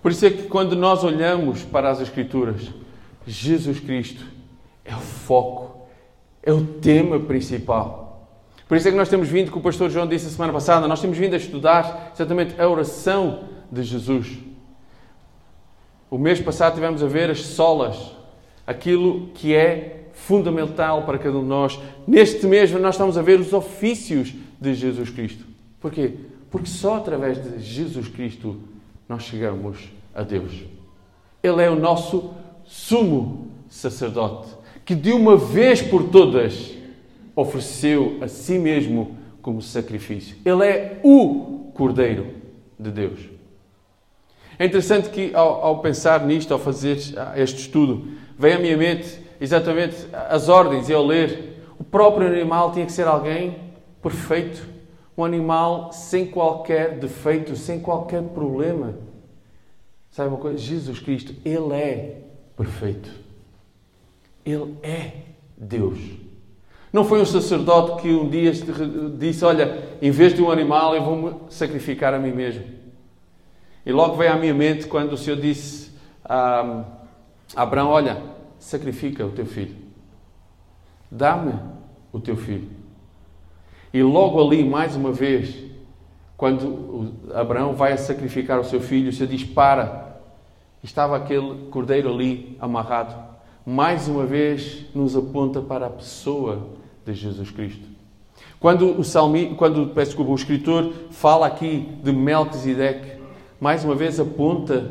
Por 0.01 0.11
isso 0.11 0.25
é 0.25 0.29
que 0.29 0.43
quando 0.43 0.75
nós 0.75 1.03
olhamos 1.03 1.63
para 1.63 1.89
as 1.89 1.99
Escrituras, 1.99 2.69
Jesus 3.25 3.79
Cristo 3.79 4.23
é 4.85 4.95
o 4.95 4.99
foco, 4.99 5.66
é 6.47 6.53
o 6.53 6.63
tema 6.63 7.19
principal. 7.19 8.31
Por 8.69 8.77
isso 8.77 8.87
é 8.87 8.91
que 8.91 8.95
nós 8.95 9.09
temos 9.09 9.27
vindo, 9.27 9.51
como 9.51 9.59
o 9.59 9.63
pastor 9.63 9.89
João 9.89 10.07
disse 10.07 10.27
a 10.27 10.29
semana 10.29 10.53
passada, 10.53 10.87
nós 10.87 11.01
temos 11.01 11.17
vindo 11.17 11.33
a 11.33 11.37
estudar 11.37 12.13
exatamente 12.15 12.59
a 12.59 12.69
oração 12.69 13.49
de 13.69 13.83
Jesus. 13.83 14.37
O 16.09 16.17
mês 16.17 16.39
passado 16.39 16.75
tivemos 16.75 17.03
a 17.03 17.07
ver 17.07 17.29
as 17.29 17.41
solas, 17.41 17.97
aquilo 18.65 19.27
que 19.33 19.53
é 19.53 20.07
fundamental 20.13 21.03
para 21.03 21.17
cada 21.17 21.37
um 21.37 21.41
de 21.41 21.49
nós. 21.49 21.81
Neste 22.07 22.45
mês 22.47 22.71
nós 22.71 22.95
estamos 22.95 23.17
a 23.17 23.21
ver 23.21 23.41
os 23.41 23.51
ofícios 23.51 24.33
de 24.59 24.73
Jesus 24.73 25.09
Cristo. 25.09 25.43
Porquê? 25.81 26.13
Porque 26.49 26.67
só 26.67 26.95
através 26.95 27.43
de 27.43 27.59
Jesus 27.59 28.07
Cristo 28.07 28.57
nós 29.09 29.23
chegamos 29.23 29.79
a 30.15 30.23
Deus. 30.23 30.63
Ele 31.43 31.61
é 31.61 31.69
o 31.69 31.75
nosso 31.75 32.33
sumo 32.63 33.49
sacerdote, 33.69 34.56
que 34.87 34.95
de 34.95 35.11
uma 35.11 35.35
vez 35.35 35.81
por 35.81 36.05
todas 36.05 36.73
ofereceu 37.35 38.19
a 38.21 38.27
si 38.29 38.57
mesmo 38.57 39.17
como 39.41 39.61
sacrifício. 39.61 40.37
Ele 40.45 40.65
é 40.65 41.01
o 41.03 41.71
Cordeiro 41.73 42.27
de 42.79 42.89
Deus. 42.89 43.19
É 44.57 44.65
interessante 44.65 45.09
que, 45.09 45.35
ao, 45.35 45.61
ao 45.61 45.81
pensar 45.81 46.25
nisto, 46.25 46.53
ao 46.53 46.59
fazer 46.59 46.97
este 47.35 47.59
estudo, 47.59 48.07
vem 48.39 48.53
à 48.53 48.59
minha 48.59 48.77
mente 48.77 49.19
exatamente 49.41 50.07
as 50.29 50.47
ordens 50.47 50.87
e 50.87 50.93
ao 50.93 51.05
ler. 51.05 51.65
O 51.77 51.83
próprio 51.83 52.25
animal 52.25 52.71
tinha 52.71 52.85
que 52.85 52.91
ser 52.93 53.07
alguém 53.07 53.57
perfeito, 54.01 54.65
um 55.17 55.25
animal 55.25 55.91
sem 55.91 56.25
qualquer 56.25 56.97
defeito, 56.97 57.57
sem 57.57 57.81
qualquer 57.81 58.23
problema. 58.23 58.95
Sabe 60.11 60.29
uma 60.29 60.37
coisa? 60.37 60.57
Jesus 60.57 60.97
Cristo, 61.01 61.35
Ele 61.43 61.73
é 61.73 62.21
perfeito. 62.55 63.26
Ele 64.47 64.77
é 64.81 65.11
Deus. 65.57 65.99
Não 66.93 67.03
foi 67.03 67.21
um 67.21 67.25
sacerdote 67.25 68.01
que 68.01 68.09
um 68.09 68.29
dia 68.29 68.49
disse: 69.17 69.43
Olha, 69.43 69.83
em 70.01 70.09
vez 70.09 70.33
de 70.33 70.41
um 70.41 70.49
animal, 70.49 70.95
eu 70.95 71.03
vou-me 71.03 71.35
sacrificar 71.49 72.13
a 72.13 72.17
mim 72.17 72.31
mesmo. 72.31 72.63
E 73.85 73.91
logo 73.91 74.15
veio 74.15 74.31
à 74.31 74.37
minha 74.37 74.53
mente 74.53 74.87
quando 74.87 75.11
o 75.11 75.17
Senhor 75.17 75.37
disse 75.37 75.91
a 76.23 76.85
Abraão: 77.57 77.89
Olha, 77.89 78.23
sacrifica 78.57 79.25
o 79.25 79.31
teu 79.31 79.45
filho. 79.45 79.75
Dá-me 81.11 81.53
o 82.13 82.19
teu 82.21 82.37
filho. 82.37 82.69
E 83.93 84.01
logo 84.01 84.41
ali, 84.41 84.63
mais 84.63 84.95
uma 84.95 85.11
vez, 85.11 85.57
quando 86.37 87.15
Abraão 87.33 87.73
vai 87.73 87.91
a 87.91 87.97
sacrificar 87.97 88.61
o 88.61 88.63
seu 88.63 88.79
filho, 88.79 89.09
o 89.09 89.13
Senhor 89.13 89.27
diz: 89.27 89.43
Para. 89.43 90.07
Estava 90.81 91.17
aquele 91.17 91.69
cordeiro 91.69 92.13
ali 92.13 92.55
amarrado 92.61 93.26
mais 93.67 94.07
uma 94.07 94.25
vez 94.25 94.85
nos 94.95 95.13
aponta 95.13 95.61
para 95.61 95.87
a 95.87 95.89
pessoa 95.89 96.69
de 97.05 97.13
Jesus 97.13 97.51
Cristo. 97.51 97.85
Quando 98.61 98.97
o, 98.97 99.03
salmi, 99.03 99.55
quando, 99.55 99.87
peço 99.87 100.11
desculpa, 100.11 100.31
o 100.31 100.35
escritor 100.35 100.93
fala 101.11 101.47
aqui 101.47 101.89
de 102.01 102.13
Melquisedeque, 102.13 103.21
mais 103.59 103.83
uma 103.83 103.93
vez 103.93 104.21
aponta 104.21 104.89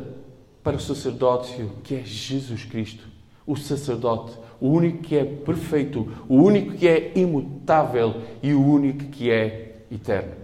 para 0.61 0.75
o 0.75 0.79
sacerdócio 0.79 1.71
que 1.83 1.95
é 1.95 2.03
Jesus 2.05 2.65
Cristo, 2.65 3.03
o 3.47 3.55
sacerdote, 3.55 4.37
o 4.61 4.69
único 4.69 4.99
que 4.99 5.17
é 5.17 5.25
perfeito, 5.25 6.07
o 6.29 6.35
único 6.35 6.73
que 6.73 6.87
é 6.87 7.13
imutável 7.15 8.21
e 8.43 8.53
o 8.53 8.63
único 8.63 9.05
que 9.05 9.31
é 9.31 9.77
eterno. 9.91 10.35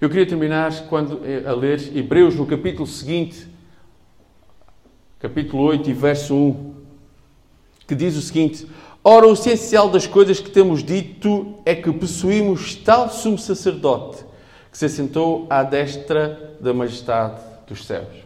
Eu 0.00 0.08
queria 0.08 0.26
terminar 0.26 0.72
quando, 0.88 1.20
eh, 1.22 1.42
a 1.46 1.52
ler 1.52 1.94
Hebreus 1.94 2.34
no 2.34 2.46
capítulo 2.46 2.86
seguinte, 2.86 3.46
capítulo 5.20 5.64
8 5.64 5.90
e 5.90 5.92
verso 5.92 6.34
1 6.34 6.83
que 7.86 7.94
diz 7.94 8.16
o 8.16 8.22
seguinte: 8.22 8.66
Ora, 9.02 9.26
o 9.26 9.34
essencial 9.34 9.90
das 9.90 10.06
coisas 10.06 10.40
que 10.40 10.50
temos 10.50 10.82
dito 10.82 11.54
é 11.64 11.74
que 11.74 11.92
possuímos 11.92 12.74
tal 12.74 13.10
sumo 13.10 13.36
sacerdote 13.36 14.24
que 14.72 14.78
se 14.78 14.86
assentou 14.86 15.46
à 15.50 15.62
destra 15.62 16.56
da 16.58 16.72
majestade 16.72 17.40
dos 17.66 17.84
céus. 17.86 18.24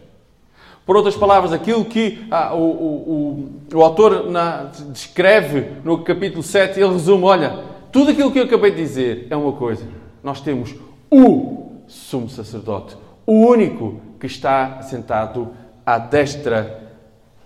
Por 0.85 0.95
outras 0.95 1.15
palavras, 1.15 1.53
aquilo 1.53 1.85
que 1.85 2.25
ah, 2.31 2.55
o, 2.55 2.63
o, 2.63 3.49
o, 3.71 3.77
o, 3.77 3.83
autor 3.83 4.31
na, 4.31 4.71
descreve 4.91 5.73
no 5.83 6.03
capítulo 6.03 6.41
7, 6.41 6.79
ele 6.79 6.93
resume: 6.93 7.25
olha, 7.25 7.63
tudo 7.91 8.09
aquilo 8.09 8.31
que 8.31 8.39
eu 8.39 8.45
acabei 8.45 8.71
de 8.71 8.77
dizer 8.77 9.27
é 9.29 9.35
uma 9.35 9.51
coisa. 9.51 9.83
Nós 10.23 10.41
temos 10.41 10.73
o 11.11 11.73
sumo 11.87 12.29
sacerdote, 12.29 12.97
o 13.25 13.33
único 13.33 14.01
que 14.19 14.25
está 14.25 14.81
sentado 14.81 15.49
à 15.85 15.99
destra 15.99 16.88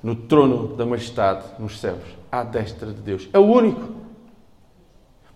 no 0.03 0.15
trono 0.15 0.75
da 0.75 0.85
majestade 0.85 1.45
nos 1.57 1.79
céus, 1.79 2.03
à 2.29 2.43
destra 2.43 2.91
de 2.91 3.01
Deus. 3.01 3.29
É 3.31 3.39
o 3.39 3.45
único. 3.45 4.03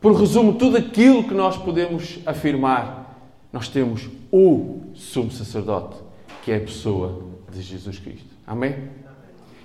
Por 0.01 0.13
resumo, 0.13 0.53
tudo 0.53 0.77
aquilo 0.77 1.23
que 1.23 1.33
nós 1.33 1.57
podemos 1.57 2.19
afirmar, 2.25 3.17
nós 3.51 3.69
temos 3.69 4.09
o 4.29 4.81
sumo 4.93 5.31
sacerdote, 5.31 5.95
que 6.43 6.51
é 6.51 6.57
a 6.57 6.59
pessoa 6.59 7.23
de 7.51 7.61
Jesus 7.61 7.97
Cristo. 7.97 8.27
Amém? 8.45 8.75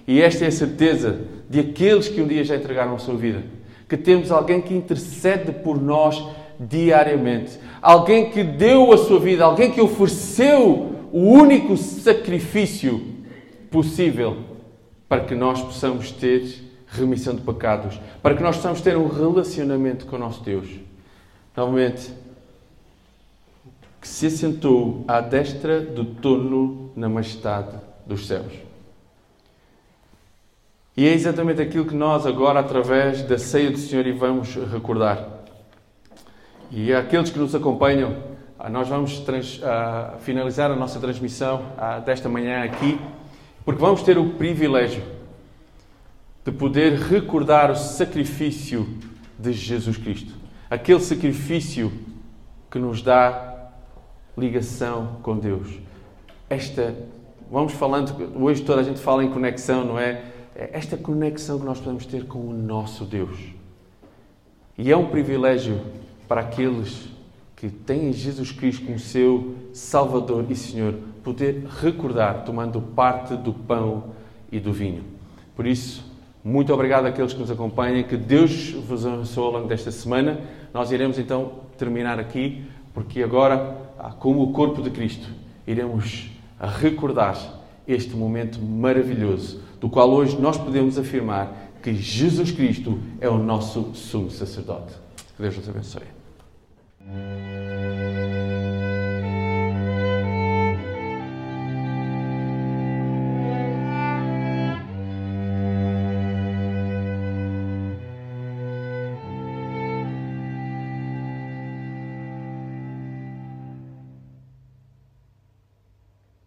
E 0.07 0.23
esta 0.23 0.45
é 0.45 0.49
a 0.49 0.53
certeza 0.53 1.21
de 1.51 1.61
aqueles 1.61 2.09
que 2.09 2.23
um 2.23 2.27
dia 2.27 2.45
já 2.45 2.57
entregaram 2.57 2.95
a 2.95 2.99
sua 2.99 3.17
vida, 3.17 3.43
que 3.88 3.97
temos 3.97 4.31
alguém 4.31 4.61
que 4.62 4.73
intercede 4.73 5.53
por 5.53 5.81
nós 5.81 6.25
diariamente, 6.59 7.59
alguém 7.81 8.31
que 8.31 8.43
deu 8.43 8.93
a 8.93 8.99
sua 8.99 9.19
vida, 9.19 9.45
alguém 9.45 9.71
que 9.71 9.81
ofereceu 9.81 10.93
o 11.12 11.19
único 11.19 11.77
sacrifício 11.77 13.05
possível 13.71 14.53
para 15.12 15.25
que 15.25 15.35
nós 15.35 15.61
possamos 15.61 16.11
ter 16.11 16.64
remissão 16.88 17.35
de 17.35 17.42
pecados, 17.42 18.01
para 18.22 18.35
que 18.35 18.42
nós 18.42 18.57
possamos 18.57 18.81
ter 18.81 18.96
um 18.96 19.09
relacionamento 19.09 20.07
com 20.07 20.16
o 20.16 20.18
nosso 20.18 20.42
Deus. 20.42 20.66
Novamente, 21.55 22.11
que 24.01 24.09
se 24.09 24.29
assentou 24.29 25.05
à 25.07 25.20
destra 25.20 25.83
do 25.83 26.07
trono 26.07 26.90
na 26.96 27.11
majestade 27.11 27.77
dos 28.07 28.27
céus. 28.27 28.55
E 30.96 31.07
é 31.07 31.12
exatamente 31.12 31.61
aquilo 31.61 31.85
que 31.85 31.94
nós 31.94 32.25
agora, 32.25 32.61
através 32.61 33.20
da 33.20 33.37
ceia 33.37 33.70
do 33.70 33.77
Senhor, 33.77 34.11
vamos 34.14 34.55
recordar. 34.55 35.29
E 36.70 36.90
aqueles 36.90 37.29
que 37.29 37.38
nos 37.38 37.55
acompanham, 37.55 38.16
ah, 38.59 38.70
nós 38.70 38.88
vamos 38.88 39.18
trans, 39.18 39.59
uh, 39.59 40.18
finalizar 40.20 40.70
a 40.70 40.75
nossa 40.75 40.98
transmissão 40.98 41.66
uh, 41.77 42.01
desta 42.01 42.31
manhã 42.31 42.64
aqui, 42.64 42.98
porque 43.64 43.81
vamos 43.81 44.03
ter 44.03 44.18
o 44.18 44.31
privilégio 44.31 45.03
de 46.44 46.51
poder 46.51 46.94
recordar 46.94 47.70
o 47.70 47.77
sacrifício 47.77 48.88
de 49.38 49.53
Jesus 49.53 49.96
Cristo. 49.96 50.33
Aquele 50.68 51.01
sacrifício 51.01 51.92
que 52.70 52.79
nos 52.79 53.03
dá 53.03 53.70
ligação 54.37 55.18
com 55.22 55.38
Deus. 55.38 55.68
Esta, 56.48 56.94
vamos 57.51 57.72
falando, 57.72 58.33
hoje 58.35 58.62
toda 58.62 58.81
a 58.81 58.85
gente 58.85 59.01
fala 59.01 59.22
em 59.22 59.31
conexão, 59.31 59.85
não 59.85 59.98
é? 59.98 60.33
esta 60.55 60.96
conexão 60.96 61.59
que 61.59 61.64
nós 61.64 61.79
podemos 61.79 62.07
ter 62.07 62.27
com 62.27 62.38
o 62.40 62.53
nosso 62.53 63.05
Deus. 63.05 63.38
E 64.77 64.90
é 64.90 64.96
um 64.96 65.07
privilégio 65.07 65.81
para 66.29 66.42
aqueles 66.42 67.09
que 67.57 67.68
têm 67.68 68.12
Jesus 68.12 68.51
Cristo 68.53 68.85
como 68.85 68.98
seu 68.98 69.55
Salvador 69.72 70.44
e 70.51 70.57
Senhor, 70.57 70.94
poder 71.22 71.66
recordar, 71.80 72.44
tomando 72.44 72.80
parte 72.80 73.37
do 73.37 73.52
pão 73.52 74.04
e 74.50 74.58
do 74.58 74.72
vinho. 74.72 75.04
Por 75.54 75.66
isso, 75.66 76.04
muito 76.44 76.72
obrigado 76.72 77.06
àqueles 77.06 77.32
que 77.32 77.40
nos 77.40 77.50
acompanham. 77.50 78.02
Que 78.02 78.16
Deus 78.16 78.70
vos 78.70 79.06
abençoe 79.06 79.44
ao 79.44 79.52
longo 79.52 79.68
desta 79.68 79.90
semana. 79.90 80.40
Nós 80.74 80.90
iremos 80.90 81.18
então 81.18 81.52
terminar 81.78 82.18
aqui, 82.18 82.64
porque 82.92 83.22
agora, 83.22 83.76
ah, 83.98 84.11
como 84.11 84.42
o 84.42 84.52
corpo 84.52 84.82
de 84.82 84.90
Cristo, 84.90 85.28
iremos 85.66 86.30
recordar 86.61 87.37
este 87.87 88.14
momento 88.14 88.61
maravilhoso, 88.61 89.61
do 89.80 89.88
qual 89.88 90.11
hoje 90.11 90.40
nós 90.40 90.56
podemos 90.56 90.98
afirmar 90.98 91.72
que 91.82 91.94
Jesus 91.94 92.52
Cristo 92.52 92.98
é 93.20 93.28
o 93.28 93.38
nosso 93.38 93.94
sumo 93.94 94.30
sacerdote. 94.30 94.94
Que 95.37 95.42
Deus 95.42 95.56
nos 95.56 95.68
abençoe. 95.68 96.02